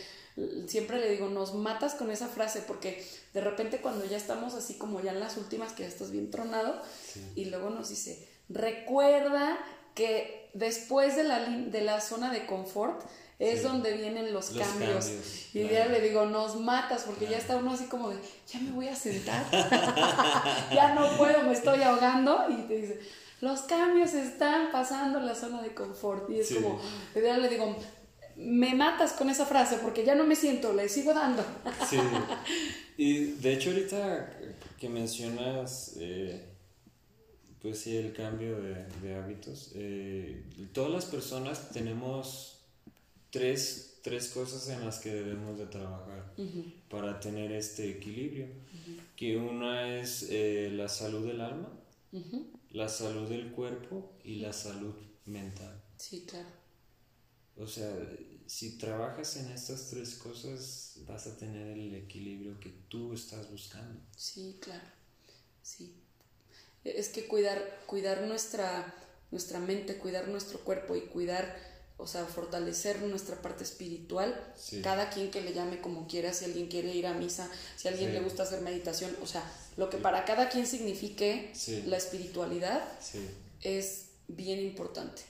siempre 0.67 0.99
le 0.99 1.09
digo, 1.09 1.27
nos 1.29 1.55
matas 1.55 1.95
con 1.95 2.11
esa 2.11 2.27
frase, 2.27 2.61
porque 2.67 3.03
de 3.33 3.41
repente 3.41 3.81
cuando 3.81 4.05
ya 4.05 4.17
estamos 4.17 4.53
así 4.53 4.75
como 4.75 5.01
ya 5.01 5.11
en 5.11 5.19
las 5.19 5.37
últimas, 5.37 5.73
que 5.73 5.81
ya 5.81 5.89
estás 5.89 6.11
bien 6.11 6.29
tronado, 6.29 6.79
Sí. 7.13 7.21
y 7.35 7.45
luego 7.45 7.71
nos 7.71 7.89
dice, 7.89 8.27
recuerda 8.47 9.57
que 9.95 10.49
después 10.53 11.15
de 11.15 11.23
la, 11.23 11.39
de 11.49 11.81
la 11.81 12.01
zona 12.01 12.31
de 12.31 12.45
confort 12.45 13.01
es 13.39 13.60
Sí. 13.62 13.65
donde 13.67 13.93
vienen 13.98 14.34
los, 14.34 14.52
Los 14.52 14.67
cambios. 14.67 15.06
cambios, 15.06 15.45
Y 15.54 15.67
claro. 15.67 15.74
ya 15.74 15.86
le 15.88 16.02
digo, 16.02 16.26
nos 16.26 16.56
matas, 16.60 17.04
porque 17.04 17.28
ya 17.28 17.38
está 17.38 17.58
uno 17.58 17.71
así 17.74 17.86
como 17.86 18.10
de, 18.10 18.17
ya 18.52 18.60
me 18.62 18.71
voy 18.71 18.88
a 18.88 18.95
sentar, 18.95 19.45
ya 20.74 20.93
no 20.95 21.17
puedo, 21.17 21.43
me 21.43 21.54
estoy 21.54 21.82
ahogando, 21.82 22.45
y 22.50 22.56
te 22.67 22.78
dice, 22.78 23.00
los 23.41 23.62
cambios 23.63 24.13
están 24.13 24.71
pasando 24.71 25.19
la 25.19 25.36
zona 25.36 25.62
de 25.62 25.74
confort. 25.74 26.30
Y 26.30 26.39
es 26.39 26.48
Sí. 26.48 26.56
como, 26.56 26.80
y 27.15 27.21
ya 27.21 27.38
le 27.38 27.50
digo, 27.50 27.76
me 28.38 28.74
matas 28.76 29.13
con 29.13 29.30
esa 29.30 29.45
frase, 29.45 29.78
porque 29.82 30.04
ya 30.06 30.15
no 30.15 30.24
me 30.26 30.36
siento, 30.36 30.74
le 30.74 30.88
sigo 30.89 31.13
dando. 31.13 31.43
Sí. 31.89 31.98
Y 32.98 33.32
de 33.41 33.52
hecho 33.54 33.71
ahorita 33.71 34.30
que 34.80 34.88
mencionas, 34.88 35.95
eh, 36.00 36.45
pues 37.62 37.80
sí, 37.82 37.98
el 37.98 38.13
cambio 38.13 38.58
de, 38.62 38.86
de 39.02 39.15
hábitos, 39.15 39.71
eh, 39.76 40.45
todas 40.74 40.91
las 40.91 41.04
personas 41.06 41.71
tenemos 41.71 42.54
tres, 43.36 44.00
tres 44.02 44.30
cosas 44.30 44.69
en 44.69 44.86
las 44.86 45.00
que 45.00 45.13
debemos 45.13 45.60
de 45.60 45.65
trabajar 45.65 46.34
para 46.89 47.19
tener 47.19 47.52
este 47.52 47.89
equilibrio. 47.89 48.48
Que 49.17 49.36
una 49.36 50.00
es 50.00 50.28
eh, 50.30 50.69
la 50.71 50.88
salud 50.88 51.28
del 51.28 51.41
alma, 51.41 51.69
la 52.71 52.88
salud 52.88 53.28
del 53.28 53.52
cuerpo 53.52 54.13
y 54.24 54.38
la 54.38 54.54
salud 54.54 54.95
mental. 55.26 55.84
Sí, 55.98 56.26
claro. 56.26 56.48
O 57.58 57.67
sea, 57.67 57.91
si 58.45 58.78
trabajas 58.78 59.36
en 59.36 59.52
estas 59.52 59.89
tres 59.89 60.15
cosas, 60.15 61.00
vas 61.06 61.28
a 61.28 61.38
tener 61.38 61.78
el 61.78 61.93
equilibrio 61.95 62.58
que 62.62 62.69
tú 62.88 63.13
estás 63.13 63.52
buscando. 63.52 64.00
Sí, 64.15 64.58
claro. 64.62 64.88
Sí. 65.62 65.93
Es 66.86 67.10
que 67.10 67.28
cuidar, 67.28 67.84
cuidar 67.86 68.21
nuestra, 68.21 68.93
nuestra 69.32 69.60
mente, 69.60 69.98
cuidar 69.98 70.28
nuestro 70.30 70.60
cuerpo 70.60 70.95
y 70.95 71.02
cuidar, 71.02 71.74
o 71.97 72.08
sea, 72.08 72.25
fortalecer 72.25 73.01
nuestra 73.03 73.41
parte 73.41 73.63
espiritual, 73.63 74.36
Sí. 74.58 74.81
cada 74.81 75.10
quien 75.10 75.31
que 75.31 75.41
le 75.41 75.53
llame 75.53 75.79
como 75.81 76.08
quiera, 76.08 76.34
si 76.34 76.45
alguien 76.45 76.67
quiere 76.67 76.93
ir 76.93 77.08
a 77.08 77.13
misa, 77.13 77.49
si 77.77 77.88
a 77.88 77.91
alguien 77.91 78.10
Sí. 78.12 78.17
le 78.17 78.21
gusta 78.23 78.43
hacer 78.43 78.62
meditación, 78.62 79.12
o 79.23 79.27
sea, 79.27 79.43
lo 79.77 79.89
que 79.89 79.97
para 79.97 80.25
cada 80.25 80.49
quien 80.49 80.67
signifique 80.67 81.51
Sí. 81.53 81.84
la 81.86 81.97
espiritualidad 81.97 82.84
es 83.62 84.10
bien 84.27 84.60
importante. 84.60 85.21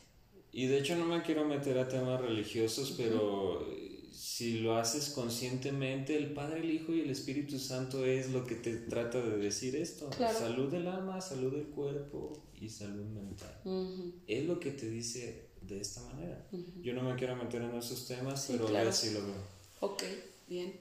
Y 0.52 0.68
de 0.68 0.80
hecho 0.80 0.96
no 0.96 1.06
me 1.06 1.22
quiero 1.22 1.46
meter 1.46 1.78
a 1.78 1.88
temas 1.88 2.20
religiosos, 2.22 2.94
pero 2.98 3.68
eh, 3.70 4.10
si 4.14 4.60
lo 4.60 4.78
haces 4.78 5.10
conscientemente, 5.10 6.16
el 6.18 6.34
Padre, 6.34 6.62
el 6.62 6.72
Hijo 6.72 6.94
y 6.94 7.02
el 7.02 7.10
Espíritu 7.12 7.60
Santo 7.60 8.06
es 8.06 8.30
lo 8.32 8.46
que 8.46 8.56
te 8.56 8.76
trata 8.78 9.22
de 9.22 9.38
decir 9.38 9.76
esto. 9.76 10.10
Claro. 10.12 10.38
Salud 10.40 10.72
del 10.72 10.88
alma, 10.88 11.20
salud 11.22 11.52
del 11.54 11.68
cuerpo 11.68 12.42
y 12.60 12.70
salud 12.70 13.06
mental. 13.06 13.60
Ujú. 13.66 14.14
Es 14.28 14.46
lo 14.46 14.60
que 14.60 14.72
te 14.72 14.90
dice 14.90 15.50
de 15.68 15.82
esta 15.82 16.02
manera. 16.02 16.48
Yo 16.82 16.94
no 16.94 17.04
me 17.04 17.16
quiero 17.16 17.36
meter 17.36 17.62
en 17.62 17.76
esos 17.76 18.08
temas, 18.08 18.44
Sí, 18.44 18.54
pero 18.54 18.68
claro. 18.68 18.90
lo 18.90 19.22
veo. 19.26 19.36
Ok, 19.82 20.04
bien. 20.48 20.74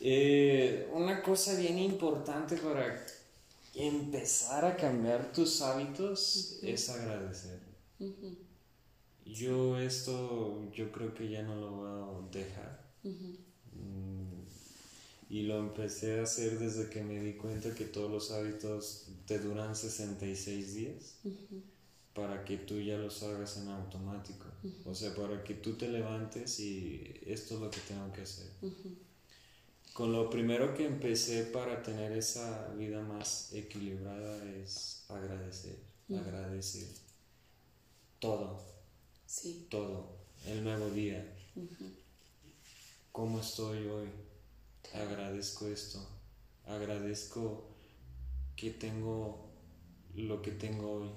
Eh, 0.00 0.88
una 0.92 1.22
cosa 1.22 1.54
bien 1.54 1.78
importante 1.78 2.56
para 2.56 3.06
empezar 3.74 4.64
a 4.64 4.76
cambiar 4.76 5.32
tus 5.32 5.60
hábitos 5.62 6.58
es 6.62 6.88
agradecer. 6.90 7.60
Ujú, 8.00 8.36
Yo 9.24 9.78
esto, 9.78 10.70
yo 10.72 10.90
creo 10.90 11.14
que 11.14 11.30
ya 11.30 11.42
no 11.42 11.54
lo 11.56 11.70
voy 11.70 11.88
a 11.88 12.28
dejar. 12.38 12.92
Mm, 13.04 14.42
Y 15.30 15.42
lo 15.44 15.58
empecé 15.60 16.20
a 16.20 16.24
hacer 16.24 16.58
desde 16.58 16.90
que 16.90 17.02
me 17.02 17.18
di 17.20 17.34
cuenta 17.34 17.74
que 17.74 17.84
todos 17.84 18.10
los 18.10 18.30
hábitos 18.32 19.06
te 19.26 19.38
duran 19.38 19.74
66 19.74 20.74
días 20.74 21.14
para 22.14 22.44
que 22.44 22.58
tú 22.58 22.78
ya 22.80 22.98
los 22.98 23.22
hagas 23.22 23.56
en 23.56 23.68
automático. 23.68 24.46
O 24.84 24.94
sea, 24.94 25.14
para 25.14 25.42
que 25.42 25.54
tú 25.54 25.74
te 25.74 25.88
levantes 25.88 26.60
y 26.60 27.20
esto 27.26 27.54
es 27.54 27.60
lo 27.60 27.70
que 27.70 27.80
tengo 27.80 28.12
que 28.12 28.22
hacer. 28.22 28.46
Con 29.94 30.12
lo 30.12 30.30
primero 30.30 30.74
que 30.74 30.86
empecé 30.86 31.44
para 31.44 31.82
tener 31.82 32.12
esa 32.12 32.68
vida 32.74 33.02
más 33.02 33.52
equilibrada 33.52 34.44
es 34.44 35.04
agradecer, 35.08 35.78
agradecer 36.10 36.88
todo, 38.18 38.60
Sí. 39.26 39.66
todo, 39.70 40.16
el 40.46 40.62
nuevo 40.64 40.88
día. 40.90 41.34
¿Cómo 43.10 43.40
estoy 43.40 43.86
hoy? 43.86 44.08
Agradezco 44.94 45.66
esto, 45.68 45.98
agradezco 46.66 47.68
que 48.56 48.70
tengo 48.70 49.50
lo 50.14 50.40
que 50.42 50.52
tengo 50.52 50.92
hoy. 50.92 51.10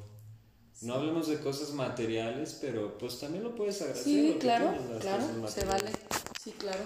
No 0.81 0.95
hablemos 0.95 1.27
de 1.27 1.39
cosas 1.39 1.71
materiales, 1.71 2.57
pero 2.59 2.97
pues 2.97 3.19
también 3.19 3.43
lo 3.43 3.55
puedes 3.55 3.81
agradecer. 3.81 4.03
Sí, 4.05 4.27
lo 4.27 4.33
que 4.33 4.39
claro, 4.39 4.77
claro, 4.99 5.41
cosas 5.41 5.53
se 5.53 5.65
vale. 5.65 5.91
Sí, 6.43 6.51
claro. 6.51 6.83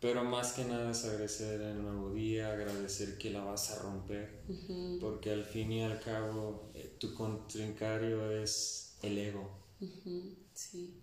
Pero 0.00 0.22
más 0.22 0.52
que 0.52 0.66
nada 0.66 0.90
es 0.90 1.02
agradecer 1.06 1.62
el 1.62 1.82
nuevo 1.82 2.10
día, 2.12 2.52
agradecer 2.52 3.16
que 3.16 3.30
la 3.30 3.42
vas 3.42 3.70
a 3.70 3.82
romper, 3.82 4.42
porque 5.00 5.32
al 5.32 5.46
fin 5.46 5.72
y 5.72 5.82
al 5.82 5.98
cabo 5.98 6.70
eh, 6.74 6.96
tu 6.98 7.14
contrincario 7.14 8.30
es 8.30 8.96
el 9.00 9.16
ego. 9.16 9.50
Sí. 10.52 11.00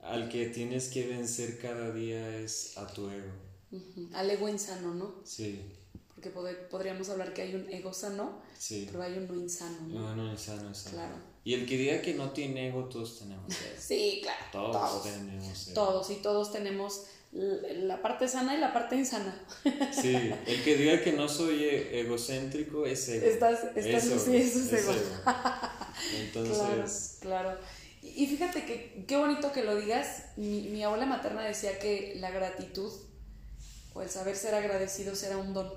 Al 0.00 0.28
que 0.28 0.46
tienes 0.46 0.90
que 0.90 1.08
vencer 1.08 1.58
cada 1.58 1.90
día 1.90 2.38
es 2.38 2.78
a 2.78 2.86
tu 2.86 3.10
ego. 3.10 3.32
Al 4.12 4.30
ego 4.30 4.48
insano, 4.48 4.94
¿no? 4.94 5.14
Sí, 5.24 5.60
Pod- 6.32 6.68
podríamos 6.70 7.08
hablar 7.10 7.32
que 7.34 7.42
hay 7.42 7.54
un 7.54 7.68
ego 7.72 7.92
sano, 7.92 8.40
sí. 8.58 8.86
pero 8.90 9.02
hay 9.02 9.18
uno 9.18 9.34
insano, 9.34 9.76
¿no? 9.88 10.00
No, 10.00 10.16
no, 10.16 10.30
insano, 10.30 10.68
insano. 10.68 10.96
Claro. 10.96 11.14
Y 11.44 11.54
el 11.54 11.66
que 11.66 11.76
diga 11.76 12.00
que 12.00 12.14
no 12.14 12.30
tiene 12.30 12.68
ego, 12.68 12.84
todos 12.88 13.18
tenemos 13.18 13.52
ego. 13.52 13.74
Sí, 13.78 14.20
claro. 14.22 14.44
Todos, 14.52 14.72
Todos. 14.72 15.02
tenemos 15.04 15.66
ego. 15.68 15.74
Todos 15.74 16.10
y 16.10 16.14
todos 16.16 16.52
tenemos 16.52 17.02
la 17.32 18.00
parte 18.00 18.28
sana 18.28 18.54
y 18.56 18.60
la 18.60 18.72
parte 18.72 18.94
insana. 18.96 19.44
Sí, 19.92 20.14
el 20.46 20.62
que 20.64 20.76
diga 20.76 21.02
que 21.02 21.12
no 21.12 21.28
soy 21.28 21.64
e- 21.64 22.00
egocéntrico 22.00 22.86
es 22.86 23.08
ego. 23.08 23.26
Estás- 23.26 23.64
estás- 23.74 24.04
Eso, 24.04 24.18
sí, 24.18 24.36
eso 24.36 24.58
es 24.60 24.72
ego. 24.72 24.92
Entonces, 26.20 27.18
Claro, 27.20 27.50
claro. 27.52 27.58
Y 28.02 28.24
y 28.24 28.26
fíjate 28.26 28.64
que 28.66 29.04
qué 29.08 29.16
bonito 29.16 29.50
que 29.52 29.64
lo 29.64 29.76
digas. 29.76 30.24
Mi, 30.36 30.68
mi 30.68 30.82
abuela 30.82 31.06
materna 31.06 31.42
decía 31.42 31.78
que 31.78 32.14
la 32.20 32.30
gratitud 32.30 32.92
o 33.94 34.02
el 34.02 34.08
saber 34.10 34.36
ser 34.36 34.54
agradecidos 34.54 35.22
era 35.22 35.38
un 35.38 35.54
don. 35.54 35.72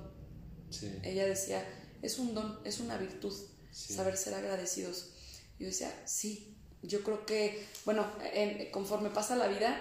Sí, 0.70 0.92
Ella 1.04 1.26
decía, 1.26 1.64
es 2.02 2.20
un 2.20 2.34
don, 2.34 2.60
es 2.66 2.80
una 2.80 2.98
virtud, 2.98 3.34
Sí. 3.72 3.94
saber 3.94 4.18
ser 4.18 4.34
agradecidos. 4.34 5.12
Yo 5.60 5.68
decía, 5.68 5.94
sí, 6.06 6.56
yo 6.82 7.04
creo 7.04 7.26
que, 7.26 7.66
bueno, 7.86 8.06
en- 8.34 8.72
conforme 8.72 9.10
pasa 9.10 9.36
la 9.36 9.48
vida, 9.48 9.80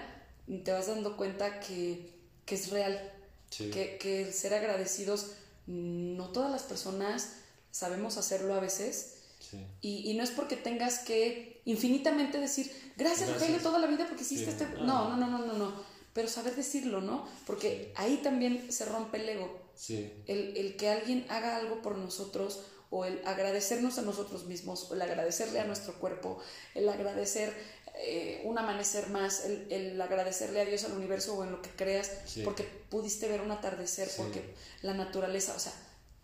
te 0.64 0.70
vas 0.72 0.86
dando 0.86 1.16
cuenta 1.16 1.60
que, 1.60 2.14
que 2.44 2.54
es 2.54 2.70
real, 2.70 3.12
sí, 3.50 3.70
que, 3.70 3.96
que 3.98 4.22
el 4.24 4.32
ser 4.34 4.54
agradecidos, 4.54 5.32
no 5.66 6.28
todas 6.30 6.50
las 6.50 6.62
personas 6.62 7.32
sabemos 7.70 8.16
hacerlo 8.18 8.54
a 8.54 8.60
veces. 8.60 9.14
sí. 9.40 9.64
Y, 9.80 10.10
y 10.10 10.14
no 10.14 10.22
es 10.24 10.30
porque 10.30 10.56
tengas 10.56 10.98
que 11.00 11.60
infinitamente 11.64 12.38
decir, 12.38 12.70
gracias. 12.96 13.32
Rogelio, 13.32 13.58
toda 13.60 13.78
la 13.78 13.86
vida 13.86 14.06
porque 14.08 14.22
hiciste 14.22 14.46
Sí, 14.46 14.50
este... 14.50 14.66
no. 14.78 14.86
No, 14.86 15.16
no, 15.16 15.26
no, 15.26 15.38
no, 15.38 15.46
no, 15.46 15.52
no. 15.54 15.82
Pero 16.12 16.28
saber 16.28 16.54
decirlo, 16.56 17.00
¿no? 17.00 17.28
Porque 17.46 17.92
ahí 17.96 18.20
también 18.22 18.70
se 18.72 18.84
rompe 18.86 19.18
el 19.22 19.28
ego. 19.28 19.65
Sí. 19.76 20.12
El, 20.26 20.56
el 20.56 20.76
que 20.76 20.88
alguien 20.90 21.26
haga 21.28 21.56
algo 21.56 21.82
por 21.82 21.96
nosotros 21.98 22.62
o 22.90 23.04
el 23.04 23.20
agradecernos 23.26 23.98
a 23.98 24.02
nosotros 24.02 24.44
mismos, 24.46 24.90
o 24.90 24.94
el 24.94 25.02
agradecerle 25.02 25.60
a 25.60 25.64
nuestro 25.64 25.94
cuerpo, 25.98 26.38
el 26.74 26.88
agradecer 26.88 27.52
eh, 27.98 28.42
un 28.44 28.58
amanecer 28.58 29.08
más, 29.08 29.44
el, 29.44 29.70
el, 29.72 30.00
agradecerle 30.00 30.60
a 30.60 30.64
Dios, 30.64 30.84
al 30.84 30.92
universo 30.92 31.34
o 31.34 31.44
en 31.44 31.50
lo 31.50 31.62
que 31.62 31.70
creas, 31.70 32.10
Sí. 32.26 32.42
porque 32.42 32.62
pudiste 32.90 33.26
ver 33.28 33.40
un 33.40 33.50
atardecer, 33.50 34.08
Sí. 34.08 34.14
porque 34.18 34.54
la 34.82 34.94
naturaleza, 34.94 35.54
o 35.56 35.58
sea, 35.58 35.72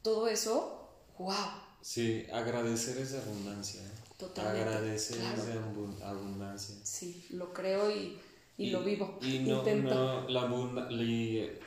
todo 0.03 0.29
eso, 0.29 0.89
wow, 1.19 1.35
Sí, 1.81 2.27
agradecer 2.33 2.97
es 2.99 3.11
de 3.13 3.19
abundancia. 3.19 3.81
¿eh? 3.81 3.91
Totalmente, 4.19 4.61
Agradecer 4.69 5.17
claro. 5.17 5.37
es 5.43 5.47
de 5.49 5.53
abu- 5.55 6.03
abundancia. 6.05 6.77
sí, 6.85 7.27
lo 7.31 7.53
creo 7.53 7.91
y, 7.91 8.21
y, 8.59 8.71
lo 8.71 8.83
vivo. 8.85 9.19
Y 9.23 9.41
no, 9.41 9.59
Intento. 9.59 9.95
no, 9.95 10.29
la 10.29 10.43
abunda- 10.43 10.89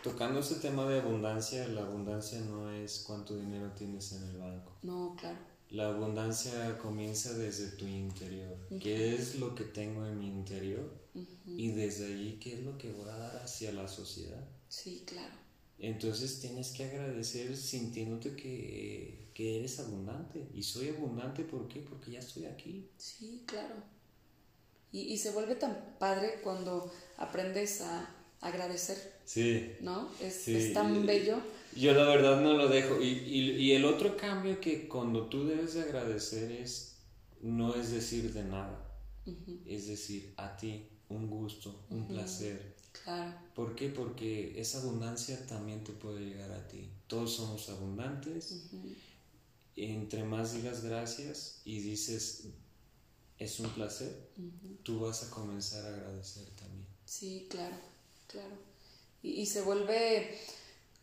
tocando 0.04 0.40
ese 0.40 0.56
tema 0.56 0.88
de 0.88 1.00
abundancia, 1.00 1.68
la 1.68 1.82
abundancia 1.82 2.40
no 2.42 2.72
es 2.72 3.04
cuánto 3.06 3.36
dinero 3.36 3.72
tienes 3.78 4.12
en 4.14 4.24
el 4.30 4.38
banco. 4.38 4.72
No, 4.84 5.16
claro. 5.20 5.38
La 5.72 5.90
abundancia 5.90 6.78
comienza 6.78 7.34
desde 7.34 7.72
tu 7.76 7.88
interior. 7.88 8.56
¿Qué 8.82 9.16
es 9.16 9.40
lo 9.40 9.56
que 9.56 9.64
tengo 9.66 10.06
en 10.06 10.20
mi 10.20 10.28
interior? 10.28 11.06
Y 11.46 11.72
desde 11.72 12.08
allí, 12.14 12.40
¿qué 12.42 12.54
es 12.54 12.64
lo 12.64 12.78
que 12.78 12.92
voy 12.92 13.10
a 13.10 13.18
dar 13.18 13.38
hacia 13.44 13.72
la 13.72 13.88
sociedad? 13.88 14.44
Sí, 14.68 15.04
claro. 15.08 15.34
Entonces 15.80 16.40
tienes 16.40 16.72
que 16.72 16.86
agradecer 16.86 17.56
sintiéndote 17.58 18.36
que, 18.36 19.32
que 19.34 19.58
eres 19.60 19.80
abundante. 19.80 20.48
Y 20.54 20.64
soy 20.64 20.90
abundante, 20.90 21.44
¿por 21.44 21.68
qué? 21.68 21.82
Porque 21.82 22.12
ya 22.12 22.20
estoy 22.20 22.46
aquí. 22.46 22.90
Sí, 22.98 23.44
claro. 23.46 23.76
Y, 24.92 25.02
y 25.02 25.18
se 25.18 25.32
vuelve 25.32 25.56
tan 25.56 25.96
padre 26.00 26.40
cuando 26.44 26.92
aprendes 27.18 27.82
a 27.82 28.10
agradecer, 28.42 28.98
Sí. 29.26 29.74
¿no? 29.82 30.10
Es, 30.22 30.36
Sí. 30.36 30.56
es 30.56 30.74
tan 30.74 31.06
bello. 31.06 31.38
Yo 31.76 31.94
la 31.94 32.06
verdad 32.06 32.42
no 32.42 32.54
lo 32.54 32.68
dejo. 32.70 33.02
Y, 33.02 33.08
y, 33.08 33.52
y 33.52 33.72
el 33.74 33.84
otro 33.86 34.16
cambio 34.16 34.60
que 34.62 34.88
cuando 34.88 35.28
tú 35.28 35.48
debes 35.48 35.74
de 35.74 35.82
agradecer 35.82 36.52
es, 36.52 36.98
no 37.42 37.76
es 37.76 37.92
decir 37.92 38.32
de 38.34 38.44
nada, 38.44 38.82
es 39.66 39.88
decir 39.88 40.34
a 40.38 40.56
ti 40.56 40.88
un 41.10 41.30
gusto, 41.30 41.86
un 41.90 42.08
placer. 42.08 42.76
Claro. 43.04 43.38
¿Por 43.54 43.76
qué? 43.76 43.90
Porque 43.90 44.60
esa 44.60 44.80
abundancia 44.80 45.46
también 45.48 45.84
te 45.84 45.92
puede 45.92 46.22
llegar 46.22 46.52
a 46.52 46.68
ti. 46.68 46.90
Todos 47.08 47.36
somos 47.36 47.68
abundantes. 47.70 48.70
Entre 49.76 50.24
más 50.24 50.54
digas 50.54 50.84
gracias 50.86 51.62
y 51.66 51.80
dices 51.82 52.48
es 53.40 53.60
un 53.60 53.70
placer, 53.72 54.14
tú 54.84 55.02
vas 55.02 55.24
a 55.24 55.30
comenzar 55.30 55.86
a 55.86 55.90
agradecer 55.90 56.46
también. 56.58 56.86
Sí, 57.06 57.48
claro, 57.50 57.76
claro. 58.28 58.56
Y, 59.24 59.42
y 59.42 59.46
se 59.46 59.62
vuelve, 59.62 60.38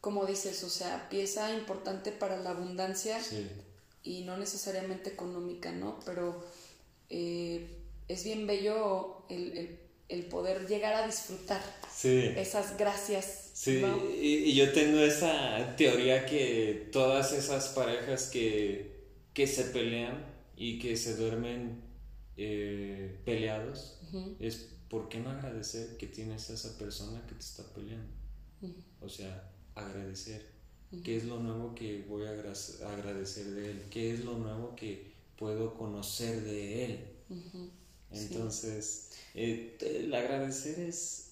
como 0.00 0.26
dices, 0.26 0.62
o 0.64 0.70
sea, 0.70 1.08
pieza 1.10 1.52
importante 1.54 2.12
para 2.12 2.38
la 2.40 2.50
abundancia 2.50 3.22
Sí, 3.22 3.46
y 4.02 4.22
no 4.24 4.36
necesariamente 4.36 5.10
económica, 5.10 5.72
¿no? 5.72 6.00
Pero 6.04 6.44
eh, 7.10 7.68
es 8.08 8.24
bien 8.24 8.46
bello 8.46 9.24
el, 9.28 9.56
el- 9.58 9.78
el 10.08 10.26
poder 10.26 10.66
llegar 10.68 10.92
a 10.94 11.06
disfrutar 11.06 11.62
sí. 11.94 12.32
esas 12.36 12.76
gracias. 12.76 13.50
Sí, 13.54 13.80
¿no? 13.80 13.96
y, 14.20 14.50
y 14.50 14.54
yo 14.54 14.70
tengo 14.72 14.98
esa 15.00 15.74
teoría 15.76 16.26
que 16.26 16.88
todas 16.92 17.32
esas 17.32 17.68
parejas 17.68 18.28
que, 18.28 18.92
que 19.32 19.46
se 19.46 19.64
pelean 19.64 20.22
y 20.56 20.78
que 20.78 20.96
se 20.98 21.16
duermen 21.16 21.80
eh, 22.36 23.20
peleados, 23.24 23.98
es 24.40 24.68
¿por 24.88 25.08
qué 25.08 25.20
no 25.20 25.30
agradecer 25.30 25.96
que 25.96 26.06
tienes 26.06 26.50
a 26.50 26.54
esa 26.54 26.76
persona 26.78 27.24
que 27.26 27.34
te 27.34 27.40
está 27.40 27.62
peleando? 27.74 28.12
O 29.00 29.08
sea, 29.08 29.50
agradecer. 29.74 30.50
¿Qué 31.02 31.16
es 31.16 31.24
lo 31.24 31.40
nuevo 31.40 31.74
que 31.74 32.04
voy 32.06 32.26
a 32.26 32.30
agra- 32.30 32.52
agradecer 32.86 33.46
de 33.50 33.70
él? 33.70 33.82
¿Qué 33.90 34.12
es 34.12 34.24
lo 34.24 34.36
nuevo 34.38 34.76
que 34.76 35.12
puedo 35.38 35.74
conocer 35.74 36.42
de 36.44 36.84
él? 36.84 37.06
Entonces, 38.10 39.10
eh, 39.34 39.78
el 39.80 40.14
agradecer 40.14 40.78
es 40.80 41.30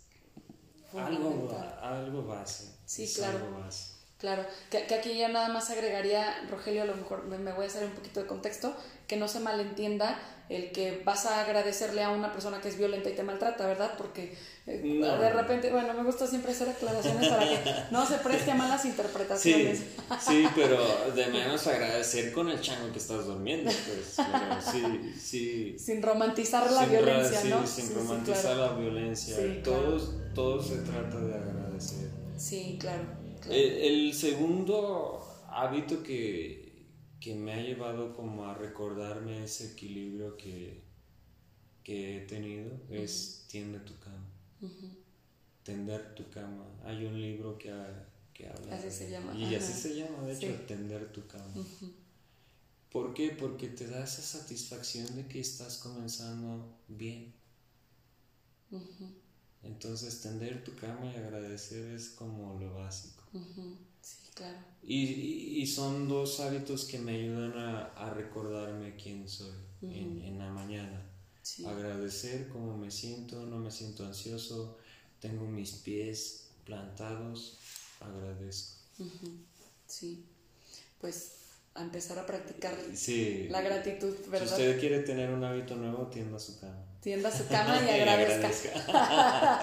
algo, 0.94 1.50
algo 1.82 2.24
base. 2.24 2.70
Sí, 2.86 3.02
es 3.04 3.16
claro. 3.18 3.38
algo 3.46 3.58
base. 3.60 3.92
Claro, 4.20 4.44
que, 4.70 4.84
que 4.84 4.94
aquí 4.96 5.16
ya 5.16 5.28
nada 5.28 5.48
más 5.48 5.70
agregaría, 5.70 6.46
Rogelio, 6.50 6.82
a 6.82 6.84
lo 6.84 6.94
mejor 6.94 7.24
me, 7.24 7.38
me 7.38 7.52
voy 7.52 7.64
a 7.64 7.68
hacer 7.68 7.84
un 7.84 7.92
poquito 7.92 8.20
de 8.20 8.26
contexto, 8.26 8.76
que 9.06 9.16
no 9.16 9.26
se 9.28 9.40
malentienda 9.40 10.20
el 10.50 10.72
que 10.72 11.00
vas 11.04 11.24
a 11.26 11.40
agradecerle 11.42 12.02
a 12.02 12.10
una 12.10 12.32
persona 12.32 12.60
que 12.60 12.68
es 12.68 12.76
violenta 12.76 13.08
y 13.08 13.14
te 13.14 13.22
maltrata, 13.22 13.66
¿verdad? 13.66 13.92
Porque 13.96 14.36
eh, 14.66 14.82
No. 14.84 15.16
de 15.16 15.30
repente, 15.32 15.70
bueno, 15.70 15.94
me 15.94 16.02
gusta 16.02 16.26
siempre 16.26 16.50
hacer 16.52 16.68
aclaraciones 16.68 17.28
para 17.30 17.48
que 17.48 17.58
no 17.92 18.04
se 18.04 18.18
preste 18.18 18.50
a 18.50 18.54
malas 18.56 18.84
interpretaciones. 18.84 19.78
Sí, 19.78 19.84
sí, 20.20 20.48
pero 20.54 20.84
de 21.14 21.26
menos 21.28 21.66
agradecer 21.66 22.32
con 22.32 22.50
el 22.50 22.60
chango 22.60 22.92
que 22.92 22.98
estás 22.98 23.24
durmiendo. 23.26 23.70
Pues, 23.70 24.16
sí, 24.70 25.14
sí. 25.18 25.76
Sin 25.78 26.02
romantizar 26.02 26.70
la 26.70 26.80
sin 26.80 26.90
violencia, 26.90 27.40
sí, 27.40 27.48
¿no? 27.48 27.66
Sin 27.66 27.84
Sí, 27.86 27.92
sí, 27.92 27.94
romantizar 27.94 28.54
claro. 28.56 28.66
la 28.66 28.72
violencia. 28.78 29.36
Sí, 29.36 29.60
todo, 29.64 29.98
todo 30.34 30.62
se 30.62 30.76
trata 30.78 31.16
de 31.20 31.34
agradecer. 31.34 32.10
Sí, 32.36 32.76
claro. 32.80 33.19
Claro. 33.40 33.54
El, 33.54 33.70
el 34.08 34.14
segundo 34.14 35.20
hábito 35.48 36.02
que, 36.02 36.86
que 37.20 37.34
me 37.34 37.52
ha 37.54 37.62
llevado 37.62 38.14
como 38.14 38.44
a 38.46 38.54
recordarme 38.54 39.44
ese 39.44 39.72
equilibrio 39.72 40.36
que, 40.36 40.82
que 41.82 42.18
he 42.18 42.20
tenido 42.26 42.70
es 42.90 43.46
tiende 43.48 43.80
tu 43.80 43.98
cama. 43.98 44.28
Tender 45.62 46.14
tu 46.14 46.28
cama. 46.30 46.64
Hay 46.84 47.04
un 47.04 47.20
libro 47.20 47.58
que, 47.58 47.70
ha- 47.70 48.08
que 48.32 48.48
habla 48.48 48.74
Así 48.76 48.86
de- 48.86 48.90
se 48.92 49.10
llama, 49.10 49.34
Y 49.36 49.54
así 49.54 49.72
se 49.72 49.94
llama, 49.94 50.22
de 50.24 50.32
hecho, 50.32 50.46
tender 50.66 51.12
tu 51.12 51.26
cama. 51.26 51.52
¿Por 52.90 53.14
qué? 53.14 53.30
Porque 53.30 53.68
te 53.68 53.86
da 53.86 54.02
esa 54.02 54.22
satisfacción 54.22 55.14
de 55.14 55.26
que 55.26 55.38
estás 55.40 55.78
comenzando 55.78 56.76
bien. 56.88 57.32
Entonces, 59.62 60.20
tender 60.22 60.64
tu 60.64 60.74
cama 60.76 61.06
y 61.12 61.16
agradecer 61.16 61.92
es 61.94 62.08
como 62.10 62.58
lo 62.58 62.74
básico. 62.74 63.19
Ujú, 63.32 63.76
Sí, 64.02 64.16
claro. 64.34 64.58
Y, 64.82 65.60
y- 65.62 65.66
son 65.66 66.08
dos 66.08 66.40
hábitos 66.40 66.84
que 66.86 66.98
me 66.98 67.12
ayudan 67.16 67.52
a, 67.58 67.84
a 67.94 68.14
recordarme 68.14 68.96
quién 68.96 69.28
soy 69.28 69.52
en, 69.82 70.22
en 70.22 70.38
la 70.38 70.50
mañana. 70.50 71.02
Sí. 71.42 71.64
Agradecer 71.66 72.48
cómo 72.48 72.76
me 72.76 72.90
siento, 72.90 73.44
no 73.46 73.58
me 73.58 73.70
siento 73.70 74.04
ansioso, 74.06 74.78
tengo 75.20 75.44
mis 75.46 75.72
pies 75.72 76.48
plantados, 76.64 77.58
agradezco. 78.00 78.78
Ujú, 78.98 79.32
Sí. 79.86 80.24
Pues 81.00 81.32
a 81.74 81.82
empezar 81.82 82.18
a 82.18 82.26
practicar 82.26 82.76
Sí, 82.94 83.46
la 83.50 83.60
gratitud, 83.62 84.14
si 84.24 84.30
¿verdad? 84.30 84.46
usted 84.48 84.80
quiere 84.80 85.00
tener 85.00 85.30
un 85.30 85.44
hábito 85.44 85.76
nuevo, 85.76 86.06
tienda 86.08 86.38
su 86.38 86.58
cama. 86.58 86.84
Tienda 87.02 87.30
su 87.30 87.46
cama 87.48 87.80
y 87.84 87.90
agradezca. 87.90 88.52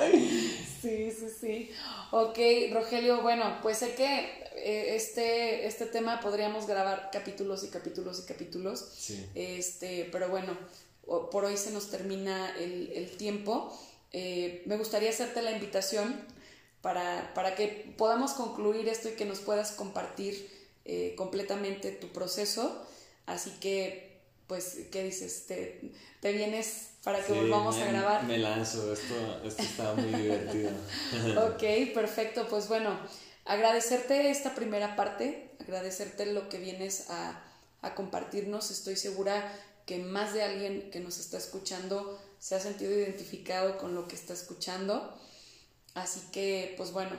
sí, 0.81 1.11
sí, 1.11 1.27
sí. 1.39 1.71
Ok, 2.11 2.37
Rogelio, 2.73 3.21
bueno, 3.21 3.59
pues 3.61 3.77
sé 3.77 3.93
que 3.93 4.47
eh, 4.55 4.95
este, 4.95 5.67
este 5.67 5.85
tema 5.85 6.19
podríamos 6.19 6.67
grabar 6.67 7.09
capítulos 7.11 7.63
y 7.63 7.69
capítulos 7.69 8.23
y 8.23 8.27
capítulos. 8.27 8.89
Sí. 8.97 9.29
Este, 9.35 10.09
pero 10.11 10.29
bueno, 10.29 10.57
por 11.31 11.45
hoy 11.45 11.57
se 11.57 11.71
nos 11.71 11.89
termina 11.89 12.55
el, 12.57 12.91
el 12.93 13.17
tiempo. 13.17 13.77
Eh, 14.11 14.63
me 14.65 14.77
gustaría 14.77 15.09
hacerte 15.09 15.41
la 15.41 15.51
invitación 15.51 16.25
para, 16.81 17.33
para 17.33 17.55
que 17.55 17.93
podamos 17.97 18.31
concluir 18.33 18.87
esto 18.87 19.09
y 19.09 19.13
que 19.13 19.25
nos 19.25 19.39
puedas 19.39 19.71
compartir 19.71 20.49
eh, 20.85 21.13
completamente 21.17 21.91
tu 21.91 22.07
proceso. 22.09 22.85
Así 23.25 23.51
que, 23.59 24.21
pues, 24.47 24.77
¿qué 24.91 25.03
dices? 25.03 25.45
¿Te, 25.47 25.91
te 26.21 26.31
vienes 26.31 26.91
para 27.07 27.23
que 27.23 27.31
Sí, 27.31 27.39
volvamos 27.39 27.77
a 27.77 27.85
grabar? 27.85 28.25
Me 28.25 28.37
lanzo, 28.37 28.91
esto, 28.91 29.41
esto 29.45 29.63
está 29.63 29.93
muy 29.93 30.11
divertido. 30.11 30.71
Ok, 31.53 31.93
perfecto. 31.93 32.49
Pues 32.49 32.67
bueno, 32.67 32.99
agradecerte 33.45 34.29
esta 34.29 34.53
primera 34.53 34.97
parte, 34.97 35.55
agradecerte 35.61 36.25
lo 36.25 36.49
que 36.49 36.57
vienes 36.57 37.09
a, 37.09 37.41
a 37.81 37.95
compartirnos. 37.95 38.71
Estoy 38.71 38.97
segura 38.97 39.49
que 39.85 39.99
más 39.99 40.33
de 40.33 40.43
alguien 40.43 40.91
que 40.91 40.99
nos 40.99 41.17
está 41.17 41.37
escuchando 41.37 42.19
se 42.39 42.55
ha 42.55 42.59
sentido 42.59 42.91
identificado 42.91 43.77
con 43.77 43.95
lo 43.95 44.09
que 44.09 44.15
está 44.15 44.33
escuchando. 44.33 45.17
Así 45.93 46.19
que, 46.33 46.73
pues 46.75 46.91
bueno, 46.91 47.15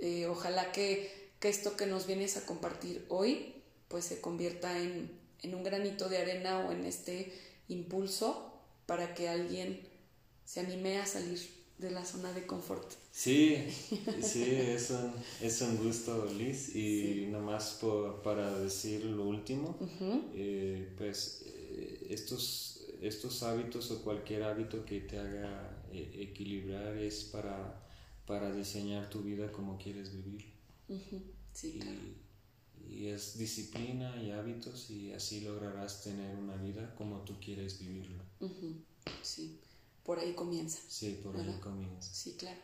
eh, 0.00 0.26
ojalá 0.28 0.72
que, 0.72 1.30
que 1.40 1.50
esto 1.50 1.76
que 1.76 1.84
nos 1.84 2.06
vienes 2.06 2.38
a 2.38 2.46
compartir 2.46 3.04
hoy, 3.10 3.62
pues 3.88 4.06
se 4.06 4.22
convierta 4.22 4.78
en, 4.78 5.20
en 5.42 5.54
un 5.54 5.62
granito 5.62 6.08
de 6.08 6.16
arena 6.16 6.60
o 6.60 6.72
en 6.72 6.86
este 6.86 7.38
impulso 7.68 8.52
para 8.86 9.14
que 9.14 9.28
alguien 9.28 9.80
se 10.44 10.60
anime 10.60 10.98
a 10.98 11.06
salir 11.06 11.38
de 11.78 11.90
la 11.90 12.04
zona 12.04 12.32
de 12.32 12.46
confort. 12.46 12.90
Sí, 13.10 13.56
sí, 14.20 14.44
es 14.54 14.90
un, 14.90 15.12
es 15.40 15.60
un 15.62 15.76
gusto, 15.76 16.26
Liz. 16.26 16.74
Y 16.74 17.26
nomás 17.30 17.78
por- 17.80 18.22
para 18.22 18.58
decir 18.58 19.04
lo 19.04 19.24
último, 19.24 19.76
eh, 20.34 20.92
pues 20.96 21.42
eh, 21.46 22.06
estos, 22.10 22.86
estos 23.00 23.42
hábitos 23.42 23.90
o 23.90 24.02
cualquier 24.02 24.42
hábito 24.44 24.84
que 24.84 25.00
te 25.00 25.18
haga 25.18 25.84
eh, 25.92 26.10
equilibrar 26.30 26.96
es 26.96 27.24
para, 27.24 27.80
para 28.26 28.52
diseñar 28.54 29.10
tu 29.10 29.22
vida 29.22 29.50
como 29.52 29.78
quieres 29.78 30.12
vivir. 30.12 30.44
Sí, 31.52 31.78
y, 32.88 32.94
y 32.94 33.06
es 33.08 33.38
disciplina 33.38 34.22
y 34.22 34.30
hábitos 34.32 34.90
y 34.90 35.12
así 35.12 35.40
lograrás 35.42 36.02
tener 36.02 36.36
una 36.36 36.56
vida 36.56 36.94
como 36.96 37.20
tú 37.24 37.34
quieres 37.40 37.78
Ujú, 38.40 38.74
Sí, 39.22 39.60
por 40.04 40.18
ahí 40.18 40.34
comienza. 40.34 40.78
Sí, 40.88 41.20
por 41.22 41.36
ahí 41.36 41.58
comienza. 41.60 42.12
Sí, 42.12 42.36
claro. 42.38 42.58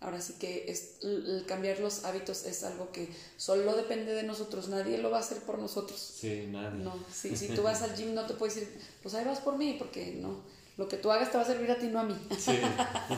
Ahora 0.00 0.20
sí 0.20 0.34
que 0.34 0.64
es, 0.68 0.98
el 1.02 1.44
cambiar 1.46 1.78
los 1.78 2.04
hábitos 2.04 2.44
es 2.44 2.64
algo 2.64 2.90
que 2.90 3.08
solo 3.36 3.76
depende 3.76 4.12
de 4.12 4.24
nosotros, 4.24 4.68
nadie 4.68 4.98
lo 4.98 5.10
va 5.10 5.18
a 5.18 5.20
hacer 5.20 5.38
por 5.42 5.60
nosotros. 5.60 6.00
Sí, 6.00 6.48
nadie. 6.48 6.82
No, 6.82 6.92
si, 7.12 7.36
si 7.36 7.48
tú 7.54 7.62
vas 7.62 7.82
al 7.82 7.94
gym 7.94 8.12
no 8.12 8.26
te 8.26 8.34
puedes 8.34 8.56
decir, 8.56 8.80
pues 9.00 9.14
ahí 9.14 9.24
vas 9.24 9.38
por 9.40 9.56
mí, 9.56 9.76
porque 9.78 10.12
no, 10.20 10.42
lo 10.76 10.88
que 10.88 10.96
tú 10.96 11.12
hagas 11.12 11.30
te 11.30 11.36
va 11.36 11.44
a 11.44 11.46
servir 11.46 11.70
a 11.70 11.78
ti, 11.78 11.86
no 11.86 12.00
a 12.00 12.04
mí. 12.04 12.16
Sí. 12.36 12.58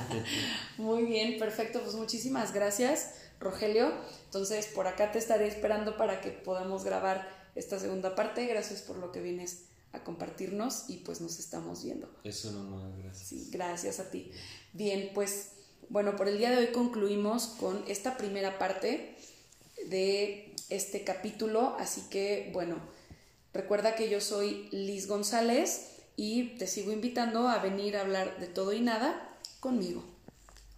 Muy 0.76 1.04
bien, 1.04 1.38
perfecto, 1.38 1.80
pues 1.82 1.94
muchísimas 1.94 2.52
gracias, 2.52 3.14
Rogelio. 3.40 3.90
Entonces, 4.26 4.66
por 4.66 4.86
acá 4.86 5.10
te 5.10 5.18
estaré 5.18 5.46
esperando 5.46 5.96
para 5.96 6.20
que 6.20 6.32
podamos 6.32 6.84
grabar 6.84 7.26
esta 7.54 7.78
segunda 7.78 8.14
parte. 8.14 8.44
Gracias 8.46 8.82
por 8.82 8.96
lo 8.96 9.10
que 9.10 9.20
vienes 9.22 9.68
a 9.94 10.04
compartirnos 10.04 10.84
y 10.88 10.98
pues 10.98 11.20
nos 11.20 11.38
estamos 11.38 11.84
viendo. 11.84 12.10
Es 12.24 12.44
un 12.44 12.56
honor, 12.56 12.92
gracias. 13.02 13.28
Sí, 13.28 13.48
gracias 13.50 14.00
a 14.00 14.10
ti. 14.10 14.30
Bien, 14.72 15.10
pues 15.14 15.52
bueno, 15.88 16.16
por 16.16 16.28
el 16.28 16.38
día 16.38 16.50
de 16.50 16.58
hoy 16.58 16.66
concluimos 16.72 17.46
con 17.60 17.84
esta 17.88 18.16
primera 18.16 18.58
parte 18.58 19.16
de 19.88 20.54
este 20.70 21.04
capítulo, 21.04 21.76
así 21.78 22.02
que 22.10 22.50
bueno, 22.52 22.76
recuerda 23.52 23.94
que 23.94 24.08
yo 24.08 24.20
soy 24.20 24.68
Liz 24.70 25.06
González 25.06 25.90
y 26.16 26.56
te 26.56 26.66
sigo 26.66 26.92
invitando 26.92 27.48
a 27.48 27.58
venir 27.58 27.96
a 27.96 28.00
hablar 28.00 28.38
de 28.40 28.46
todo 28.46 28.72
y 28.72 28.80
nada 28.80 29.38
conmigo. 29.60 30.13